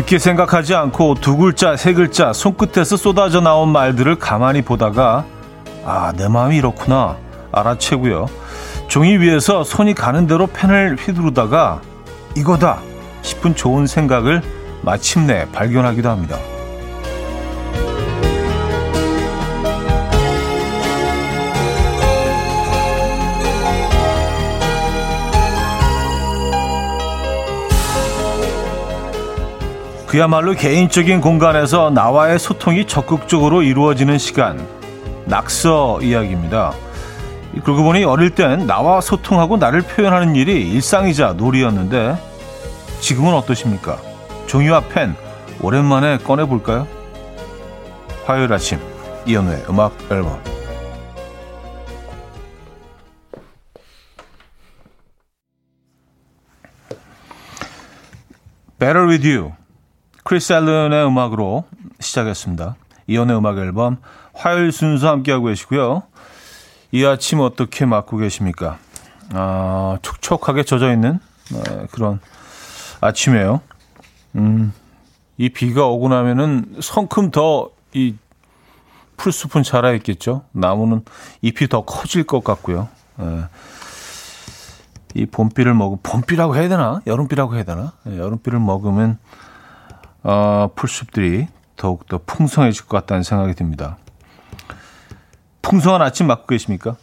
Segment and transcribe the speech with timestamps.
[0.00, 5.26] 깊게 생각하지 않고 두 글자, 세 글자 손끝에서 쏟아져 나온 말들을 가만히 보다가
[5.84, 7.18] 아, 내 마음이 이렇구나
[7.52, 8.26] 알아채고요.
[8.88, 11.82] 종이 위에서 손이 가는 대로 펜을 휘두르다가
[12.34, 12.80] 이거다
[13.20, 14.42] 싶은 좋은 생각을
[14.82, 16.38] 마침내 발견하기도 합니다.
[30.10, 34.66] 그야말로 개인적인 공간에서 나와의 소통이 적극적으로 이루어지는 시간.
[35.26, 36.72] 낙서 이야기입니다.
[37.62, 42.16] 그러고 보니 어릴 땐 나와 소통하고 나를 표현하는 일이 일상이자 놀이였는데
[42.98, 43.98] 지금은 어떠십니까?
[44.48, 45.14] 종이와 펜
[45.62, 46.88] 오랜만에 꺼내볼까요?
[48.24, 48.80] 화요일 아침
[49.26, 50.42] 이연우의 음악 앨범
[58.80, 59.59] Better With You
[60.24, 61.64] 크리스 앨런의 음악으로
[61.98, 62.76] 시작했습니다.
[63.06, 63.98] 이연의 음악 앨범
[64.34, 66.02] 화요일 순서 함께하고 계시고요.
[66.92, 68.78] 이 아침 어떻게 맞고 계십니까?
[69.32, 71.18] 아, 촉촉하게 젖어있는
[71.52, 72.20] 네, 그런
[73.00, 73.60] 아침이에요.
[74.36, 74.72] 음,
[75.38, 78.14] 이 비가 오고 나면은 성큼 더 이
[79.16, 80.44] 풀숲은 자라있겠죠.
[80.52, 81.04] 나무는
[81.42, 82.88] 잎이 더 커질 것 같고요.
[83.16, 83.44] 네.
[85.14, 87.02] 이 봄비를 먹으면 봄비라고 해야 되나?
[87.06, 87.92] 여름비라고 해야 되나?
[88.04, 89.18] 네, 여름비를 먹으면
[90.22, 93.96] 어, 풀숲들이 더욱더 풍성해질 것 같다는 생각이 듭니다.
[95.62, 96.96] 풍성한 아침 맞고 계십니까?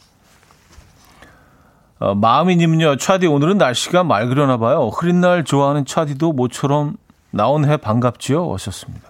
[1.99, 4.89] 어, 마음이님은요, 차디 오늘은 날씨가 맑으려나 봐요.
[4.89, 6.97] 흐린 날 좋아하는 차디도 모처럼
[7.31, 8.53] 나온 해 반갑지요?
[8.53, 9.09] 하셨습니다.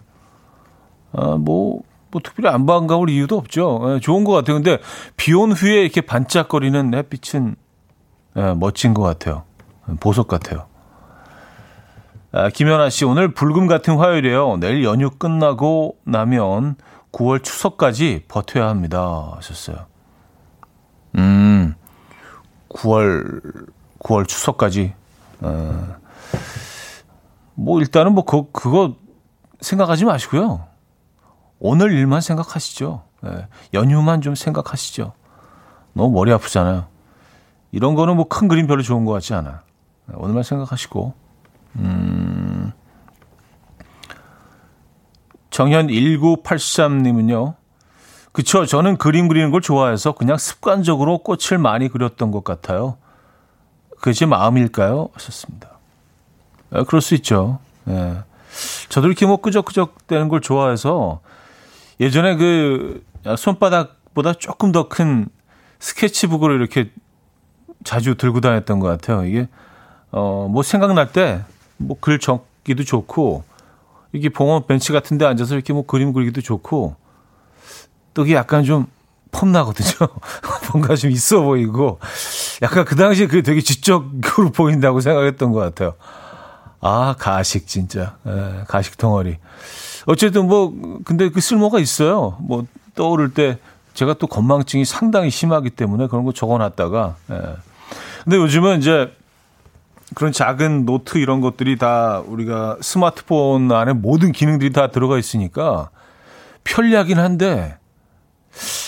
[1.12, 3.82] 어, 뭐, 뭐 특별히 안 반가울 이유도 없죠.
[3.96, 4.56] 예, 좋은 것 같아요.
[4.56, 4.80] 근데
[5.18, 7.56] 비 온 후에 이렇게 반짝거리는 햇빛은
[8.38, 9.44] 예, 멋진 것 같아요.
[10.00, 10.68] 보석 같아요.
[12.32, 14.58] 아, 김연아 씨, 오늘 불금 같은 화요일이에요.
[14.58, 16.76] 내일 연휴 끝나고 나면
[17.12, 19.32] 9월 추석까지 버텨야 합니다.
[19.36, 19.86] 하셨어요.
[21.18, 21.74] 음,
[22.70, 23.42] 9월,
[24.00, 24.94] 9월 추석까지.
[25.42, 25.96] 어,
[27.56, 28.96] 뭐, 일단은 뭐, 그, 그거
[29.62, 30.66] 생각하지 마시고요.
[31.60, 33.04] 오늘 일만 생각하시죠.
[33.26, 35.14] 예, 연휴만 좀 생각하시죠.
[35.94, 36.86] 너무 머리 아프잖아요.
[37.72, 39.62] 이런 거는 뭐 큰 그림 별로 좋은 것 같지 않아.
[40.14, 41.14] 오늘만 생각하시고,
[41.78, 42.72] 음,
[45.50, 47.56] 정현 1983님은요.
[48.32, 48.66] 그쵸.
[48.66, 52.98] 저는 그림 그리는 걸 좋아해서 그냥 습관적으로 꽃을 많이 그렸던 것 같아요.
[53.98, 55.10] 그게 제 마음일까요?
[55.14, 55.80] 하셨습니다.
[56.72, 57.60] 아, 그럴 수 있죠.
[57.88, 58.18] 예.
[58.90, 61.22] 저도 이렇게 뭐 끄적끄적 되는 걸 좋아해서
[62.00, 63.04] 예전에 그
[63.36, 65.28] 손바닥보다 조금 더 큰
[65.80, 66.92] 스케치북을 이렇게
[67.84, 69.26] 자주 들고 다녔던 것 같아요.
[69.26, 69.48] 이게,
[70.12, 71.44] 어, 뭐 생각날 때
[71.78, 73.44] 뭐 글 적기도 좋고
[74.14, 76.96] 이게 봉원 벤치 같은 데 앉아서 이렇게 뭐 그림 그리기도 좋고
[78.14, 78.88] 또 이게 약간 좀
[79.32, 80.08] 폼나거든요.
[80.72, 82.00] 뭔가 좀 있어 보이고
[82.62, 85.94] 약간 그 당시에 그게 되게 지적으로 보인다고 생각했던 것 같아요.
[86.80, 89.38] 아 가식 진짜 에, 가식 덩어리.
[90.06, 90.74] 어쨌든 뭐
[91.04, 92.38] 근데 그 쓸모가 있어요.
[92.40, 93.58] 뭐 떠오를 때
[93.94, 97.16] 제가 또 건망증이 상당히 심하기 때문에 그런 거 적어놨다가.
[97.32, 97.36] 에.
[98.24, 99.12] 근데 요즘은 이제
[100.16, 105.90] 그런 작은 노트 이런 것들이 다 우리가 스마트폰 안에 모든 기능들이 다 들어가 있으니까
[106.64, 107.78] 편리하긴 한데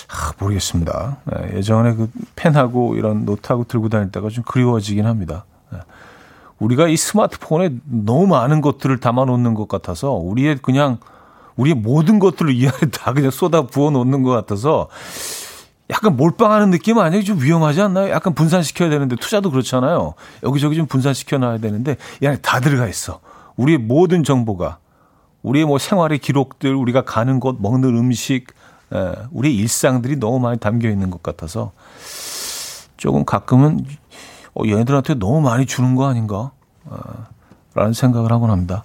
[0.10, 1.18] 아, 모르겠습니다.
[1.26, 5.46] 네, 예전에 그 펜하고 이런 노트하고 들고 다닐 때가 좀 그리워지긴 합니다.
[5.72, 5.80] 네.
[6.58, 10.98] 우리가 이 스마트폰에 너무 많은 것들을 담아 놓는 것 같아서 우리의 그냥
[11.56, 14.88] 우리의 모든 것들을 이 안에 다 그냥 쏟아 부어 놓는 것 같아서
[15.90, 17.24] 약간 몰빵하는 느낌 아니에요?
[17.24, 18.10] 좀 위험하지 않나요?
[18.12, 20.14] 약간 분산시켜야 되는데 투자도 그렇잖아요.
[20.44, 23.20] 여기저기 좀 분산시켜 놔야 되는데 이 안에 다 들어가 있어.
[23.56, 24.78] 우리의 모든 정보가
[25.42, 28.48] 우리의 뭐 생활의 기록들, 우리가 가는 곳, 먹는 음식,
[28.94, 31.72] 에, 우리의 일상들이 너무 많이 담겨 있는 것 같아서
[32.98, 33.86] 조금 가끔은
[34.54, 36.52] 어, 얘네들한테 너무 많이 주는 거 아닌가?
[36.86, 37.00] 어,
[37.74, 38.84] 라는 생각을 하곤 합니다.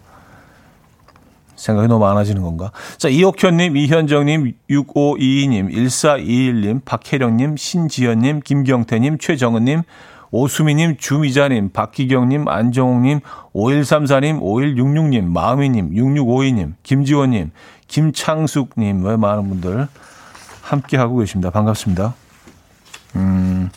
[1.57, 2.71] 생각이 너무 많아지는 건가?
[2.99, 9.83] 자, 이옥현님, 이현정님, 6522님, 1421님, 박혜령님, 신지연님, 김경태님, 최정은님,
[10.31, 13.21] 오수미님, 주미자님, 박기경님, 안정욱님,
[13.55, 17.53] 5134님, 5166님, 마음이님, 6652님, 김지원님,
[17.87, 19.87] 김창숙님, 왜 많은 분들
[20.63, 21.51] 함께하고 계십니다.
[21.51, 22.15] 반갑습니다.
[23.17, 23.71] 음,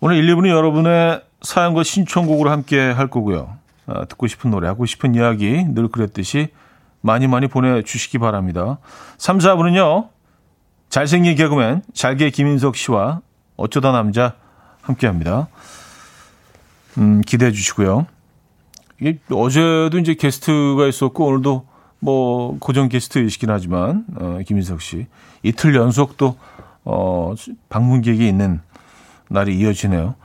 [0.00, 3.56] 오늘 1, 2분은 여러분의 사연과 신청곡으로 함께 할 거고요.
[3.86, 6.48] 아, 듣고 싶은 노래, 하고 싶은 이야기 늘 그랬듯이
[7.00, 8.78] 많이 많이 보내주시기 바랍니다.
[9.18, 10.08] 3, 4분은요.
[10.88, 13.20] 잘생긴 개그맨 잘게 김인석 씨와
[13.56, 14.34] 어쩌다 남자
[14.82, 15.48] 함께합니다.
[16.98, 18.06] 음, 기대해 주시고요.
[19.00, 21.66] 이게 어제도 이제 게스트가 있었고 오늘도
[22.00, 25.06] 뭐 고정 게스트이시긴 하지만 어, 김인석 씨
[25.42, 26.36] 이틀 연속 또
[26.84, 27.34] 어,
[27.68, 28.60] 방문객이 있는
[29.28, 30.16] 날이 이어지네요.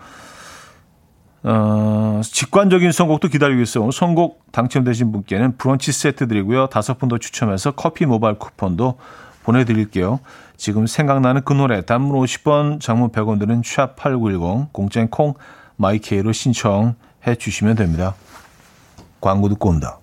[1.48, 3.92] 어, 직관적인 선곡도 기다리고 있어요.
[3.92, 6.68] 선곡 당첨되신 분께는 브런치 세트 드리고요.
[6.68, 8.98] 다섯 분 더 추첨해서 커피 모바일 쿠폰도
[9.44, 10.20] 보내드릴게요.
[10.58, 15.36] 지금 생각나는 그 노래 단문 50원, 장문 100원 드는 샵8910 공짜인 콩
[15.76, 18.16] 마이케이로 신청해 주시면 됩니다.
[19.22, 20.00] 광고 듣고 온다.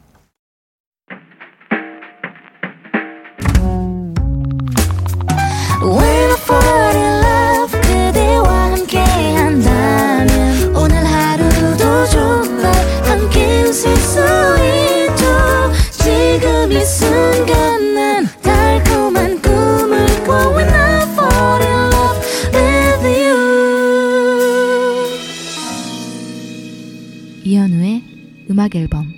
[28.62, 29.12] 음악 앨범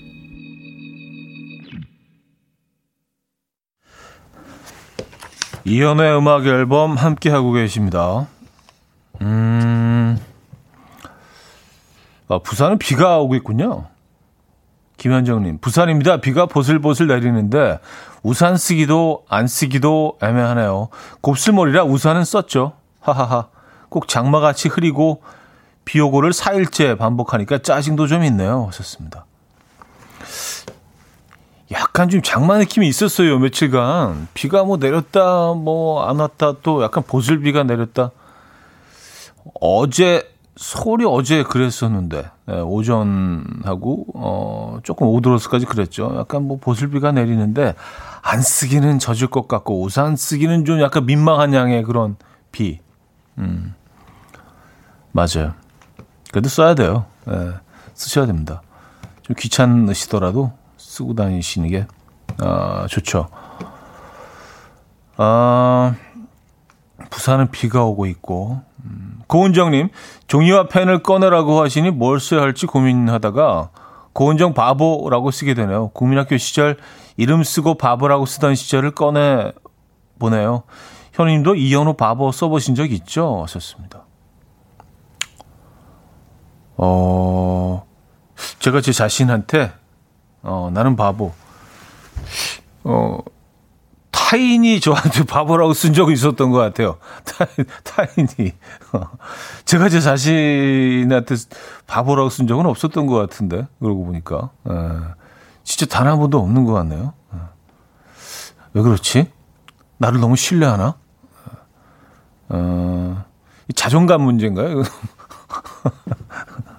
[5.64, 8.26] 이연의 음악 앨범 함께 하고 계십니다.
[9.22, 10.18] 음,
[12.28, 13.86] 아, 부산은 비가 오고 있군요.
[15.04, 16.16] 김현정님, 부산입니다.
[16.16, 17.78] 비가 보슬보슬 내리는데
[18.22, 20.88] 우산 쓰기도 안 쓰기도 애매하네요.
[21.20, 22.72] 곱슬머리라 우산은 썼죠.
[23.00, 23.48] 하하하.
[23.90, 25.22] 꼭 장마같이 흐리고
[25.84, 28.64] 비 오고를 4일째 반복하니까 짜증도 좀 있네요.
[28.68, 29.26] 하셨습니다.
[31.72, 33.38] 약간 좀 장마 느낌이 있었어요.
[33.38, 34.28] 며칠간.
[34.32, 38.10] 비가 뭐 내렸다, 뭐 안 왔다, 또 약간 보슬비가 내렸다.
[39.60, 46.14] 어제, 서울이 어제 그랬었는데, 네, 오전하고, 어, 조금 오드로스까지 그랬죠.
[46.16, 47.74] 약간 뭐 보슬비가 내리는데,
[48.22, 52.16] 안 쓰기는 젖을 것 같고, 우산 쓰기는 좀 약간 민망한 양의 그런
[52.52, 52.80] 비.
[53.38, 53.74] 음.
[55.10, 55.54] 맞아요.
[56.30, 57.06] 그래도 써야 돼요.
[57.26, 57.52] 네,
[57.94, 58.62] 쓰셔야 됩니다.
[59.22, 61.86] 좀 귀찮으시더라도 쓰고 다니시는 게
[62.38, 63.28] 아, 좋죠.
[65.16, 65.94] 아,
[67.10, 68.73] 부산은 비가 오고 있고 음,
[69.34, 69.88] 고은정님
[70.28, 73.70] 종이와 펜을 꺼내라고 하시니 뭘 써야 할지 고민하다가
[74.12, 75.88] 고은정 바보라고 쓰게 되네요.
[75.88, 76.76] 국민학교 시절
[77.16, 79.50] 이름 쓰고 바보라고 쓰던 시절을 꺼내
[80.20, 80.62] 보네요.
[81.14, 83.42] 현우님도 이현우 바보 써보신 적 있죠?
[83.42, 84.04] 하셨습니다.
[86.76, 87.84] 어,
[88.60, 89.72] 제가 제 자신한테
[90.42, 91.32] 어, 나는 바보.
[92.84, 93.18] 어,
[94.14, 96.98] 타인이 저한테 바보라고 쓴 적이 있었던 것 같아요.
[97.82, 98.28] 타인.
[98.92, 99.00] 어,
[99.66, 101.34] 제가 제 자신한테
[101.86, 104.50] 바보라고 쓴 적은 없었던 것 같은데, 그러고 보니까.
[104.70, 105.00] 에, 예.
[105.64, 107.12] 진짜 단 한 번도 없는 것 같네요.
[107.34, 107.36] 에.
[107.36, 107.40] 예.
[108.74, 109.30] 왜 그렇지?
[109.98, 110.94] 나를 너무 신뢰하나?
[112.50, 113.24] 어,
[113.74, 114.82] 자존감 문제인가요?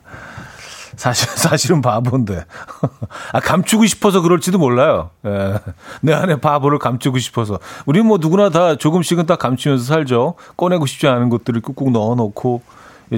[1.05, 2.45] 사실, 사실은 바보인데.
[3.31, 5.11] 아, 감추고 싶어서 그럴지도 몰라요.
[5.25, 5.59] 예.
[6.01, 7.59] 내 안에 바보를 감추고 싶어서.
[7.85, 10.33] 우리 뭐 누구나 다 조금씩은 다 감추면서 살죠.
[10.57, 12.63] 꺼내고 싶지 않은 것들을 꾹꾹 넣어 놓고,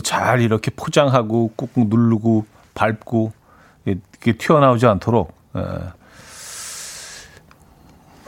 [0.04, 3.32] 잘 이렇게 포장하고, 꾹꾹 누르고, 밟고,
[3.86, 5.34] 이게 튀어나오지 않도록.
[5.56, 5.62] 예.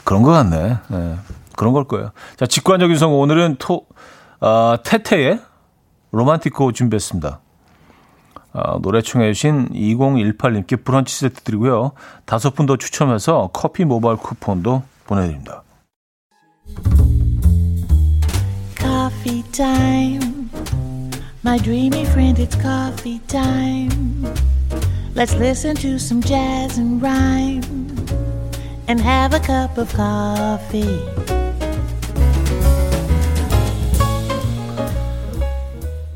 [0.06, 0.78] 그런 것 같네.
[0.92, 1.16] 예.
[1.58, 2.12] 그런 걸 거예요.
[2.38, 3.20] 자, 직관적인 성공.
[3.20, 3.86] 오늘은 토,
[4.40, 5.42] 어, 테테의
[6.12, 7.42] 로만티코 준비했습니다.
[8.54, 11.92] 어, 노래 청해 주신 2018님께 브런치 세트 드리고요.
[12.26, 15.64] 다섯 분 더 추첨해서 커피 모바일 쿠폰도 보내드립니다.
[18.78, 20.50] Coffee time.
[21.44, 24.26] My dreamy friend, it's coffee time.
[25.16, 27.64] Let's listen to some jazz and rhyme
[28.88, 31.19] and have a cup of coffee.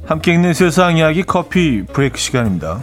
[0.06, 2.82] 함께 읽는 세상 이야기 커피 브레이크 시간입니다.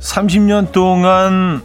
[0.00, 1.60] (30년) 동안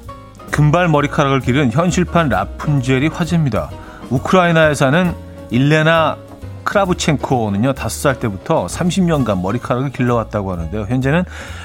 [0.52, 3.70] 금발 머리카락을 기른 현실판 라푼젤이 화제입니다.
[4.10, 5.14] 우크라이나에 사는
[5.50, 6.18] 일레나
[6.66, 10.88] 크라부첸코는요, 다섯 살 때부터 30년간 머리카락을 길러왔다고 하는데요.
[10.90, 11.24] 현재는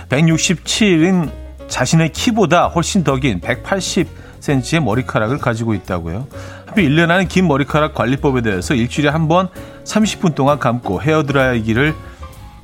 [0.09, 6.27] 167인 자신의 키보다 훨씬 더 긴 180cm의 머리카락을 가지고 있다고요.
[6.67, 9.49] 하필 1년 안에 긴 머리카락 관리법에 대해서 일주일에 한 번
[9.85, 11.95] 30분 동안 감고 헤어드라이기를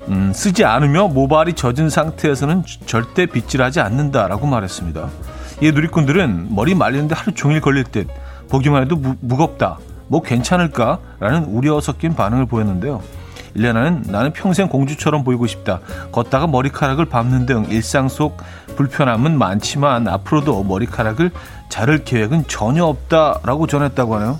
[0.08, 5.08] 음, 쓰지 않으며 모발이 젖은 상태에서는 절대 빗질하지 않는다라고 말했습니다.
[5.60, 8.08] 이 누리꾼들은 머리 말리는데 하루 종일 걸릴 듯
[8.48, 9.78] 보기만 해도 무, 무겁다,
[10.08, 13.02] 뭐 괜찮을까라는 우려 섞인 반응을 보였는데요.
[13.54, 15.80] 일레나는 나는 평생 공주처럼 보이고 싶다.
[16.12, 18.38] 걷다가 머리카락을 밟는 등 일상 속
[18.76, 21.30] 불편함은 많지만 앞으로도 머리카락을
[21.68, 24.38] 자를 계획은 전혀 없다라고 전했다고 하네요.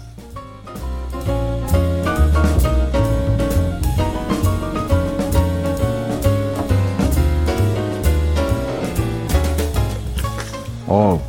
[10.93, 11.25] 어,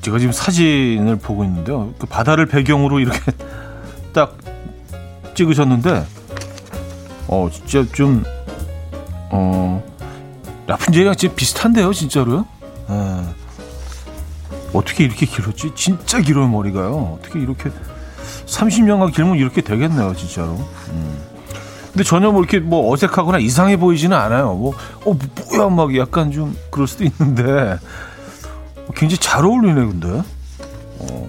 [0.00, 1.94] 제가 지금 사진을 보고 있는데요.
[1.98, 3.20] 그 바다를 배경으로 이렇게
[4.12, 4.36] 딱
[5.34, 6.04] 찍으셨는데
[7.28, 8.24] 어, 진짜 좀,
[9.30, 9.82] 어,
[10.66, 12.46] 라푼젤이랑 진짜 비슷한데요, 진짜로요?
[12.90, 13.24] 에.
[14.72, 15.72] 어떻게 이렇게 길었지?
[15.74, 17.18] 진짜 길어요, 머리가요.
[17.18, 17.70] 어떻게 이렇게
[18.46, 20.58] 30년간 길면 이렇게 되겠네요, 진짜로.
[20.90, 21.18] 음.
[21.92, 24.54] 근데 전혀 뭐 이렇게 뭐 어색하거나 이상해 보이지는 않아요.
[24.54, 25.16] 뭐, 어,
[25.52, 27.78] 뭐야, 막 약간 좀 그럴 수도 있는데.
[28.94, 30.22] 굉장히 잘 어울리네, 근데.
[30.98, 31.28] 어.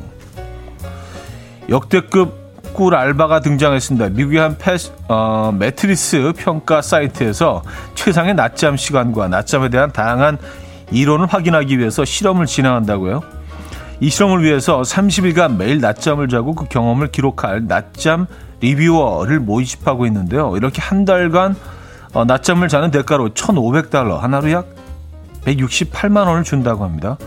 [1.69, 2.38] 역대급
[2.79, 4.07] 꿀 알바가 등장했습니다.
[4.11, 7.61] 미국의 한 패스, 어, 매트리스 평가 사이트에서
[7.93, 10.37] 최상의 낮잠 시간과 낮잠에 대한 다양한
[10.89, 13.21] 이론을 확인하기 위해서 실험을 진행한다고요.
[13.99, 18.27] 이 실험을 위해서 30일간 매일 낮잠을 자고 그 경험을 기록할 낮잠
[18.61, 20.55] 리뷰어를 모집하고 있는데요.
[20.55, 21.57] 이렇게 한 달간
[22.13, 24.67] 어, 낮잠을 자는 대가로 1,500달러, 하나로 약
[25.43, 27.17] 168만 원을 준다고 합니다.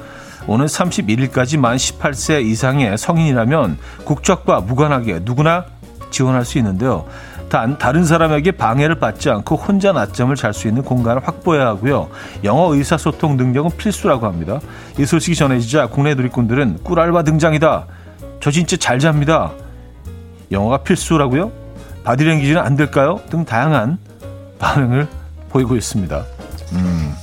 [0.46, 5.66] 오늘 31일까지 만 18세 이상의 성인이라면 국적과 무관하게 누구나
[6.10, 7.06] 지원할 수 있는데요.
[7.48, 12.08] 단 다른 사람에게 방해를 받지 않고 혼자 낮잠을 잘 수 있는 공간을 확보해야 하고요.
[12.44, 14.60] 영어 의사소통 능력은 필수라고 합니다.
[14.98, 17.86] 이 소식이 전해지자 국내 누리꾼들은 꿀알바 등장이다.
[18.40, 19.52] 저 진짜 잘 잡니다.
[20.50, 21.52] 영어가 필수라고요?
[22.04, 23.20] 바디랭귀지는 안 될까요?
[23.30, 23.98] 등 다양한
[24.58, 25.06] 반응을
[25.50, 26.24] 보이고 있습니다.
[26.72, 27.14] 음,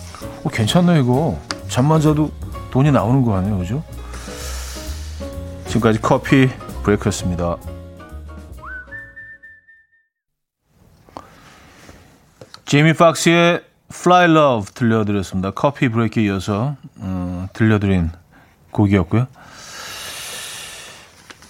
[0.44, 1.38] 어, 괜찮네 이거.
[1.68, 2.32] 잠만 자도
[2.72, 3.84] 돈이 나오는 거 아니에요, 그죠?
[5.68, 6.50] 지금까지 커피
[6.84, 7.58] 브레이크였습니다.
[12.66, 15.52] 제이미 박스의 Fly Love 들려드렸습니다.
[15.52, 18.12] 커피 브레이크에 이어서 어, 들려드린
[18.72, 19.28] 곡이었고요.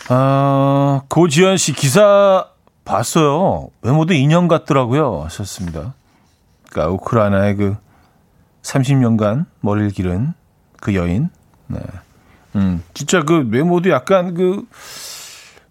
[0.09, 2.47] 아, 고지현 씨 기사
[2.85, 3.69] 봤어요.
[3.81, 5.23] 외모도 인형 같더라고요.
[5.25, 5.93] 하셨습니다.
[6.69, 7.77] 그러니까 우크라이나의 그
[8.63, 10.33] 30년간 머리를 기른
[10.79, 11.29] 그 여인.
[11.67, 11.79] 네.
[12.55, 14.65] 음, 진짜 그 외모도 약간 그,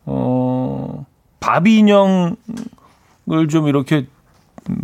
[0.04, 1.04] 어,
[1.40, 2.36] 바비 인형을
[3.50, 4.06] 좀 이렇게,
[4.70, 4.76] 음,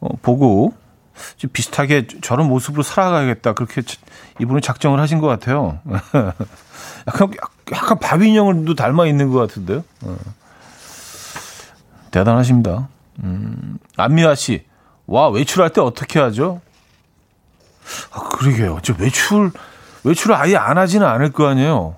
[0.00, 0.74] 어, 보고,
[1.36, 3.52] 좀 비슷하게 저런 모습으로 살아가야겠다.
[3.52, 3.82] 그렇게
[4.40, 5.78] 이분은 작정을 하신 것 같아요.
[7.06, 7.32] 약간,
[7.72, 9.84] 약간 바비 인형을도 닮아 있는 것 같은데요.
[10.02, 10.16] 어.
[12.10, 12.88] 대단하십니다.
[13.22, 14.64] 음, 안미아 씨.
[15.06, 16.60] 와, 외출할 때 어떻게 하죠?
[18.12, 18.78] 아, 그러게요.
[18.82, 19.50] 저 외출,
[20.04, 21.96] 외출을 아예 안 하지는 않을 거 아니에요.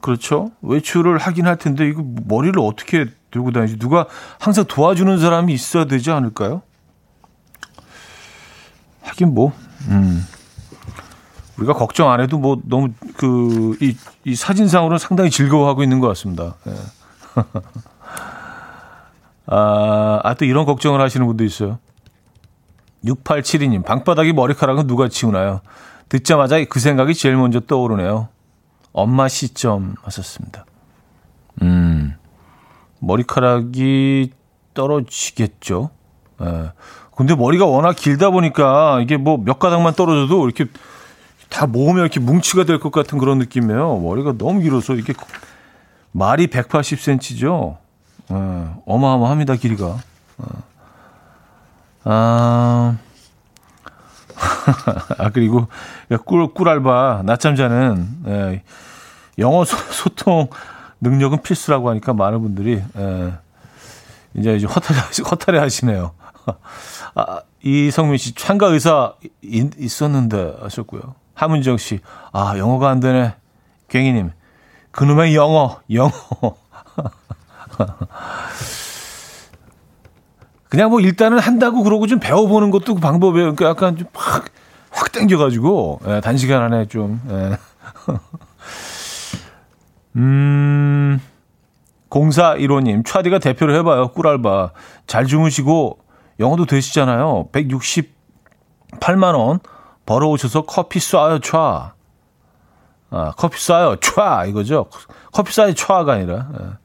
[0.00, 0.50] 그렇죠?
[0.62, 3.78] 외출을 하긴 할 텐데, 이거 머리를 어떻게 들고 다니지?
[3.78, 4.06] 누가
[4.38, 6.62] 항상 도와주는 사람이 있어야 되지 않을까요?
[9.02, 9.52] 하긴 뭐,
[9.88, 10.26] 음.
[11.58, 16.56] 우리가 걱정 안 해도 뭐 너무 그, 이, 이 사진상으로는 상당히 즐거워하고 있는 것 같습니다.
[16.66, 16.74] 예.
[19.46, 21.78] 아, 아, 또 이런 걱정을 하시는 분도 있어요.
[23.04, 25.60] 6872님, 방바닥에 머리카락은 누가 치우나요?
[26.08, 28.28] 듣자마자 그 생각이 제일 먼저 떠오르네요.
[28.92, 30.64] 엄마 시점 하셨습니다.
[31.62, 32.14] 음,
[33.00, 34.30] 머리카락이
[34.74, 35.90] 떨어지겠죠.
[36.42, 36.72] 예.
[37.16, 40.66] 근데 머리가 워낙 길다 보니까 이게 뭐 몇 가닥만 떨어져도 이렇게
[41.48, 43.98] 다 모으면 이렇게 뭉치가 될 것 같은 그런 느낌이에요.
[43.98, 45.12] 머리가 너무 길어서 이게
[46.12, 47.76] 말이 180cm죠.
[48.32, 48.34] 예.
[48.86, 49.98] 어마어마합니다, 길이가.
[50.40, 50.44] 예.
[52.04, 52.96] 아,
[55.18, 55.68] 아 그리고
[56.24, 58.62] 꿀, 꿀 알바, 낮잠 자는, 예,
[59.38, 60.48] 영어 소, 소통
[61.00, 63.34] 능력은 필수라고 하니까 많은 분들이, 예,
[64.34, 66.12] 이제 이제 허탈해, 허탈해 하시네요.
[67.14, 71.14] 아, 이성민 씨, 창가 의사 있, 있었는데 하셨고요.
[71.34, 72.00] 하문정 씨,
[72.32, 73.34] 아, 영어가 안 되네.
[73.88, 74.32] 갱이님,
[74.90, 76.10] 그놈의 영어, 영어.
[80.74, 83.54] 그냥 뭐 일단은 한다고 그러고 좀 배워보는 것도 그 방법이에요.
[83.54, 84.46] 그러니까 약간 좀 확,
[84.90, 87.56] 확 땡겨가지고, 예, 단시간 안에 좀, 예.
[90.16, 91.20] 음,
[92.10, 94.08] 0415님, 차디가 대표를 해봐요.
[94.08, 94.72] 꿀알바.
[95.06, 96.00] 잘 주무시고,
[96.40, 97.50] 영어도 되시잖아요.
[97.52, 99.60] 168만원
[100.06, 101.92] 벌어오셔서 커피 쏴요, 촤.
[103.10, 104.48] 아, 커피 쏴요, 촤.
[104.48, 104.86] 이거죠.
[105.32, 106.48] 커피 쏴요, 촤가 아니라.
[106.60, 106.83] 예.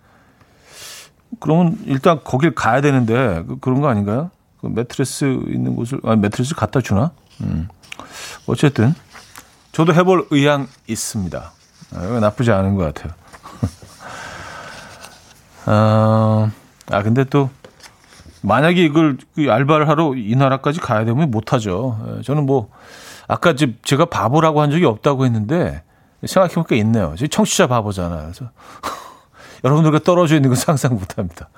[1.39, 4.31] 그러면 일단 거길 가야 되는데 그, 그런 거 아닌가요?
[4.61, 7.11] 그 매트리스 있는 곳을 아 매트리스 갖다 주나?
[7.41, 7.67] 음.
[8.47, 8.93] 어쨌든
[9.71, 11.51] 저도 해볼 의향 있습니다.
[11.95, 13.13] 아, 나쁘지 않은 것 같아요.
[15.65, 16.51] 아,
[16.91, 17.49] 아 근데 또
[18.41, 21.99] 만약에 이걸 그 알바를 하러 이 나라까지 가야 되면 못하죠.
[22.07, 22.69] 예, 저는 뭐
[23.27, 25.83] 아까 제가 바보라고 한 적이 없다고 했는데
[26.25, 27.15] 생각해보니까 있네요.
[27.29, 28.21] 청취자 바보잖아요.
[28.21, 28.51] 그래서
[29.63, 31.49] 여러분들과 떨어져 있는 건 상상 못 합니다.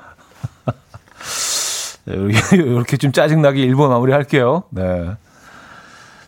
[2.06, 2.16] 네,
[2.54, 4.64] 이렇게 좀 짜증나게 1번 마무리 할게요.
[4.70, 5.16] 네.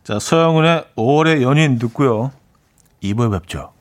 [0.03, 2.31] 자, 서영은의 5월의 연인 듣고요.
[3.01, 3.71] 2부에 뵙죠.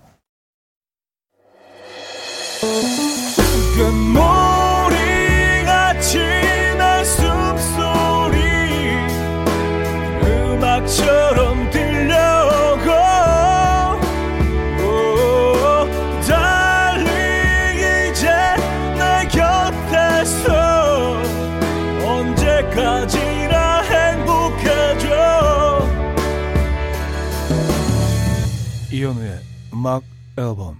[29.12, 29.40] 이현우의
[29.74, 30.02] 음악
[30.38, 30.78] 앨범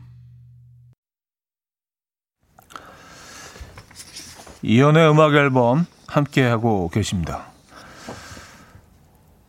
[4.62, 7.46] 이연의 음악 앨범 함께 하고 계십니다.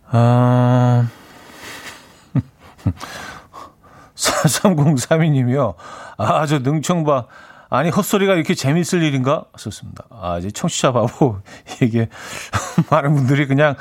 [0.08, 1.08] 아,
[4.16, 5.75] 4303이님이요.
[6.18, 7.28] 아, 저 능청봐.
[7.70, 9.46] 아니, 헛소리가 이렇게 재밌을 일인가?
[9.58, 10.06] 썼습니다.
[10.10, 11.42] 아, 이제 청취자 바보.
[11.82, 12.10] 이게,
[12.92, 13.75] 많은 분들이 그냥,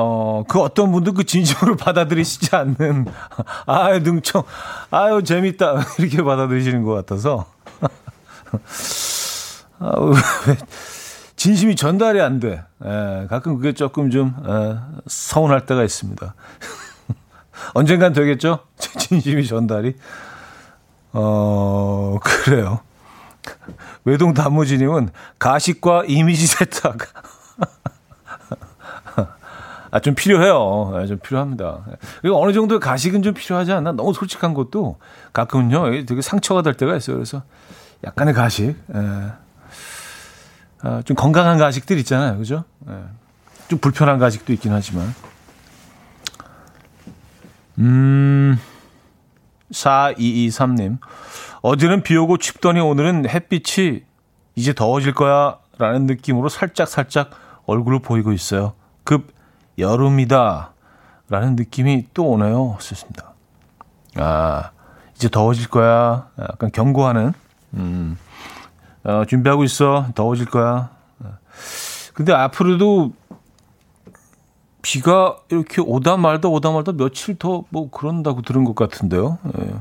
[0.00, 3.06] 어, 그 어떤 분도 그 진심으로 받아들이시지 않는,
[3.66, 4.44] 아유, 능청,
[4.92, 5.82] 아유, 재밌다.
[5.98, 7.46] 이렇게 받아들이시는 것 같아서.
[9.80, 10.14] 아우,
[11.34, 12.62] 진심이 전달이 안 돼.
[12.84, 14.78] 에, 예, 가끔 그게 조금 좀 에,
[15.08, 16.32] 서운할 때가 있습니다.
[17.74, 18.60] 언젠간 되겠죠?
[18.78, 19.96] 진심이 전달이.
[21.12, 22.80] 어, 그래요.
[24.04, 26.98] 외동 단무지님은 가식과 이미지 세탁.
[29.90, 30.92] 아, 좀 필요해요.
[30.94, 31.84] 아, 좀 필요합니다.
[32.20, 33.92] 그리고 어느 정도의 가식은 좀 필요하지 않나?
[33.92, 34.98] 너무 솔직한 것도
[35.32, 37.16] 가끔은요, 되게 상처가 될 때가 있어요.
[37.16, 37.42] 그래서
[38.04, 38.70] 약간의 가식.
[38.70, 38.74] 에.
[40.82, 42.38] 아, 좀 건강한 가식들 있잖아요.
[42.38, 42.64] 그죠?
[42.88, 42.94] 예.
[43.68, 45.12] 좀 불편한 가식도 있긴 하지만.
[47.78, 48.58] 음,
[49.72, 50.98] 4223님.
[51.62, 54.02] 어제는 비 오고 춥더니 오늘은 햇빛이
[54.54, 55.58] 이제 더워질 거야.
[55.78, 57.30] 라는 느낌으로 살짝살짝
[57.66, 58.72] 얼굴을 보이고 있어요.
[59.04, 59.32] 급
[59.78, 60.72] 여름이다.
[61.28, 62.76] 라는 느낌이 또 오네요.
[62.80, 63.32] 썼습니다.
[64.16, 64.70] 아,
[65.14, 66.28] 이제 더워질 거야.
[66.38, 67.32] 약간 경고하는,
[67.74, 68.16] 음,
[69.04, 70.06] 어, 준비하고 있어.
[70.14, 70.90] 더워질 거야.
[72.14, 73.12] 근데 앞으로도
[74.82, 79.38] 비가 이렇게 오다 말다 오다 말다 며칠 더 뭐 그런다고 들은 것 같은데요.
[79.60, 79.74] 예.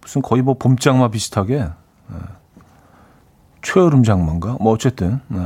[0.00, 1.54] 무슨 거의 뭐 봄장마 비슷하게.
[1.58, 1.68] 예.
[3.62, 4.56] 초여름 장마인가?
[4.60, 5.20] 뭐 어쨌든.
[5.32, 5.38] 예.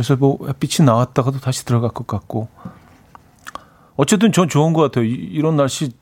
[0.00, 2.48] 그래서 뭐 햇빛이 나왔다가도 다시 들어갈 것 같고.
[3.96, 5.04] 어쨌든 전 좋은 것 같아요.
[5.04, 5.92] 이, 이런 날씨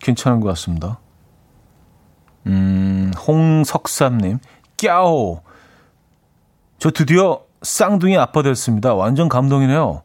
[0.00, 0.98] 괜찮은 것 같습니다.
[2.46, 4.38] 음, 홍석삼님.
[4.78, 5.42] 깨오.
[6.78, 8.94] 저 드디어 쌍둥이 아빠 됐습니다.
[8.94, 10.04] 완전 감동이네요.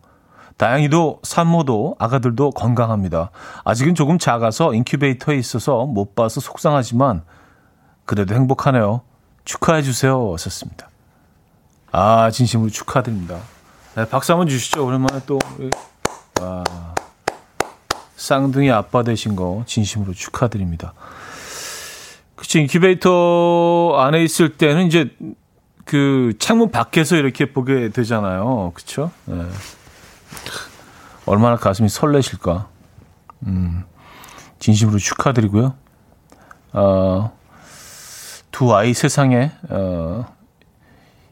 [0.58, 3.32] 다행히도 산모도 아가들도 건강합니다.
[3.64, 7.24] 아직은 조금 작아서 인큐베이터에 있어서 못 봐서 속상하지만
[8.04, 9.00] 그래도 행복하네요.
[9.46, 10.36] 축하해 주세요.
[10.38, 10.89] 썼습니다.
[11.92, 13.40] 아 진심으로 축하드립니다.
[13.96, 14.86] 네, 박수 한번 주시죠.
[14.86, 15.40] 오랜만에 또
[16.42, 16.64] 아,
[18.16, 20.94] 쌍둥이 아빠 되신 거 진심으로 축하드립니다.
[22.36, 25.16] 그치 인큐베이터 안에 있을 때는 이제
[25.86, 28.72] 그 창문 밖에서 이렇게 보게 되잖아요.
[28.76, 29.12] 그렇죠?
[29.26, 29.46] 네.
[31.26, 32.68] 얼마나 가슴이 설레실까.
[33.48, 33.84] 음,
[34.60, 35.74] 진심으로 축하드리고요.
[36.74, 37.38] 어,
[38.52, 40.26] 두 아이 세상에 어,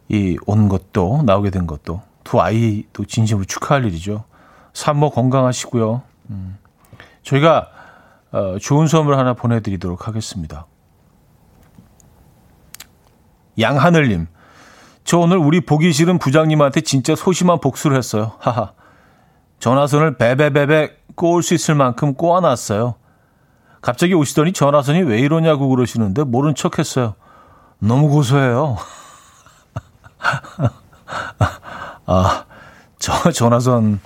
[0.09, 4.23] 이 온 것도 나오게 된 것도 두 아이도 진심으로 축하할 일이죠.
[4.73, 6.01] 산모 건강하시고요.
[6.29, 6.57] 음,
[7.23, 7.69] 저희가
[8.31, 10.65] 어, 좋은 선물 하나 보내드리도록 하겠습니다.
[13.59, 14.27] 양하늘님,
[15.03, 18.33] 저 오늘 우리 보기 싫은 부장님한테 진짜 소심한 복수를 했어요.
[18.39, 18.73] 하하.
[19.59, 22.95] 전화선을 베베베베 꼬을 수 있을 만큼 꼬아놨어요.
[23.81, 27.15] 갑자기 오시더니 전화선이 왜 이러냐고 그러시는데 모른 척 했어요.
[27.79, 28.77] 너무 고소해요.
[32.05, 32.45] 아,
[32.99, 33.99] 저 전화선을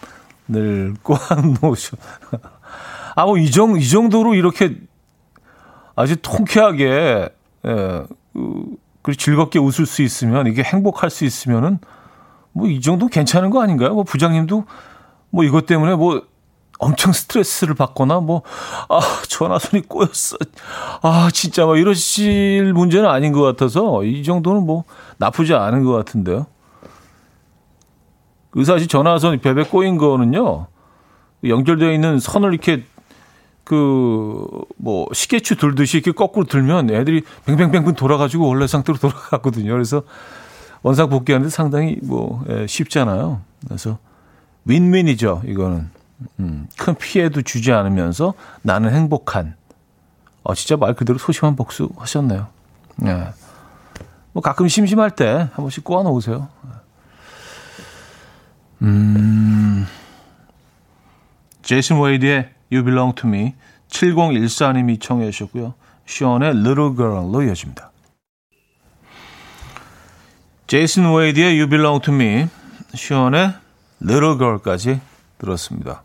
[1.03, 1.97] 꼬아놓으셔.
[3.15, 4.77] 아, 뭐, 이, 정, 이 정도로 이렇게
[5.95, 7.29] 아주 통쾌하게,
[7.65, 8.03] 예,
[9.01, 11.79] 그리고 즐겁게 웃을 수 있으면 이게 행복할 수 있으면은
[12.53, 13.93] 뭐 이 정도 괜찮은 거 아닌가요?
[13.93, 14.65] 뭐 부장님도
[15.29, 16.25] 뭐 이것 때문에 뭐
[16.81, 18.41] 엄청 스트레스를 받거나 뭐
[18.89, 20.37] 아 전화선이 꼬였어
[21.01, 24.83] 아 진짜 막 이러실 문제는 아닌 것 같아서 이 정도는 뭐
[25.17, 26.47] 나쁘지 않은 것 같은데요.
[28.49, 30.67] 그 사실 전화선이 베베 꼬인 거는요
[31.45, 32.83] 연결되어 있는 선을 이렇게
[33.63, 34.45] 그
[34.83, 39.71] 뭐 시계추 들듯이 이렇게 거꾸로 들면 애들이 뱅뱅뱅뱅 돌아가지고 원래 상태로 돌아가거든요.
[39.71, 40.01] 그래서
[40.81, 43.41] 원상 복귀하는데 상당히 뭐 예, 쉽잖아요.
[43.67, 43.99] 그래서
[44.65, 45.43] 윈윈이죠.
[45.45, 45.89] 이거는
[46.39, 49.55] 음, 큰 피해도 주지 않으면서 나는 행복한.
[50.43, 52.47] 어 진짜 말 그대로 소심한 복수 하셨네요.
[53.05, 53.29] 예.
[54.33, 56.47] 뭐 가끔 심심할 때 한 번씩 꼬아 놓으세요.
[58.81, 59.85] 음.
[61.61, 63.53] 제이슨 웨이드의 You Belong To Me
[63.89, 65.73] 7014님이 청해 주셨고요.
[66.05, 67.91] 시온의 Little Girl로 이어집니다.
[70.67, 72.47] 제이슨 웨이드의 You Belong To Me
[72.95, 73.53] 시온의
[74.01, 75.01] Little Girl까지
[75.37, 76.03] 들었습니다.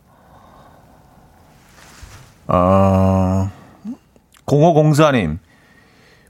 [2.47, 3.51] 아,
[4.47, 5.39] 0504님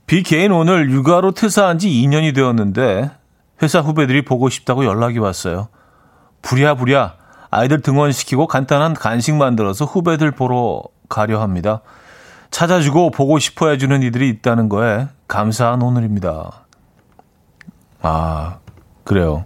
[0.06, 3.10] 비 개인 오늘 육아로 퇴사한 지 2년이 되었는데
[3.62, 5.68] 회사 후배들이 보고 싶다고 연락이 왔어요.
[6.42, 7.16] 부랴부랴
[7.50, 11.80] 아이들 등원시키고 간단한 간식 만들어서 후배들 보러 가려 합니다.
[12.50, 16.64] 찾아주고 보고 싶어 해주는 이들이 있다는 거에 감사한 오늘입니다.
[18.02, 18.58] 아,
[19.04, 19.44] 그래요.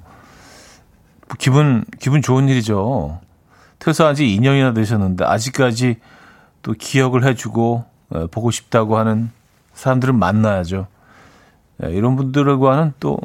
[1.39, 3.21] 기분, 기분 좋은 일이죠.
[3.79, 5.97] 퇴사한 지 2년이나 되셨는데, 아직까지
[6.63, 7.85] 또 기억을 해주고,
[8.31, 9.31] 보고 싶다고 하는
[9.73, 10.87] 사람들은 만나야죠.
[11.83, 13.19] 이런 분들과는 또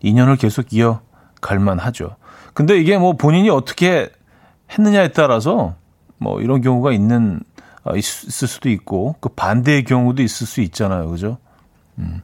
[0.00, 2.16] 인연을 계속 이어갈 만하죠.
[2.54, 4.10] 근데 이게 뭐 본인이 어떻게
[4.70, 5.76] 했느냐에 따라서
[6.18, 7.40] 뭐 이런 경우가 있는
[7.84, 11.38] 아, 있을 수도 있고 그 반대의 경우도 있을 수 있잖아요, 그죠?
[11.98, 12.22] 음.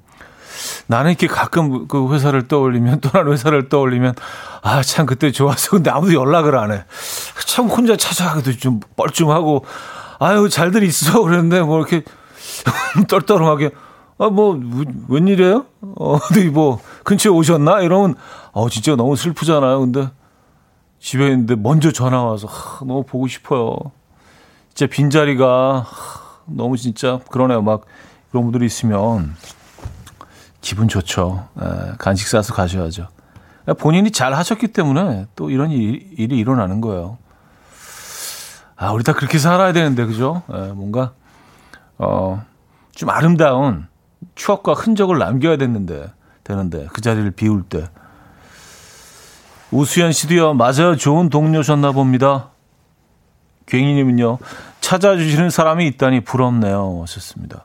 [0.86, 4.14] 나는 이렇게 가끔 그 회사를 떠올리면 또 다른 회사를 떠올리면
[4.62, 6.84] 아 참 그때 좋았어 근데 아무도 연락을 안 해.
[7.46, 9.64] 참 혼자 찾아가기도 좀 뻘쭘하고
[10.18, 12.02] 아유 잘들 있어 그랬는데 뭐 이렇게
[13.08, 13.70] 떨떠름하게
[14.20, 14.60] 아 뭐
[15.08, 15.64] 웬일이에요?
[15.96, 17.82] 어디 뭐 근처에 오셨나?
[17.82, 18.16] 이러면
[18.52, 19.78] 어 진짜 너무 슬프잖아요.
[19.78, 20.10] 근데
[20.98, 23.76] 집에 있는데 먼저 전화 와서 하, 너무 보고 싶어요.
[24.74, 27.62] 진짜 빈자리가 하, 너무 진짜 그러네요.
[27.62, 27.82] 막
[28.30, 29.36] 그런 분들이 있으면
[30.60, 31.48] 기분 좋죠.
[31.60, 33.08] 에, 간식 싸서 가셔야죠.
[33.78, 37.18] 본인이 잘 하셨기 때문에 또 이런 일이, 일이 일어나는 거예요.
[38.76, 40.42] 아, 우리 다 그렇게 살아야 되는데, 그죠?
[40.52, 41.12] 에, 뭔가,
[41.98, 42.44] 어,
[42.92, 43.88] 좀 아름다운
[44.36, 46.12] 추억과 흔적을 남겨야 됐는데,
[46.44, 47.88] 되는데, 그 자리를 비울 때.
[49.70, 50.96] 우수연 씨도요, 맞아요.
[50.96, 52.50] 좋은 동료셨나 봅니다.
[53.66, 54.38] 괜히님은요,
[54.80, 57.02] 찾아주시는 사람이 있다니 부럽네요.
[57.02, 57.64] 하셨습니다.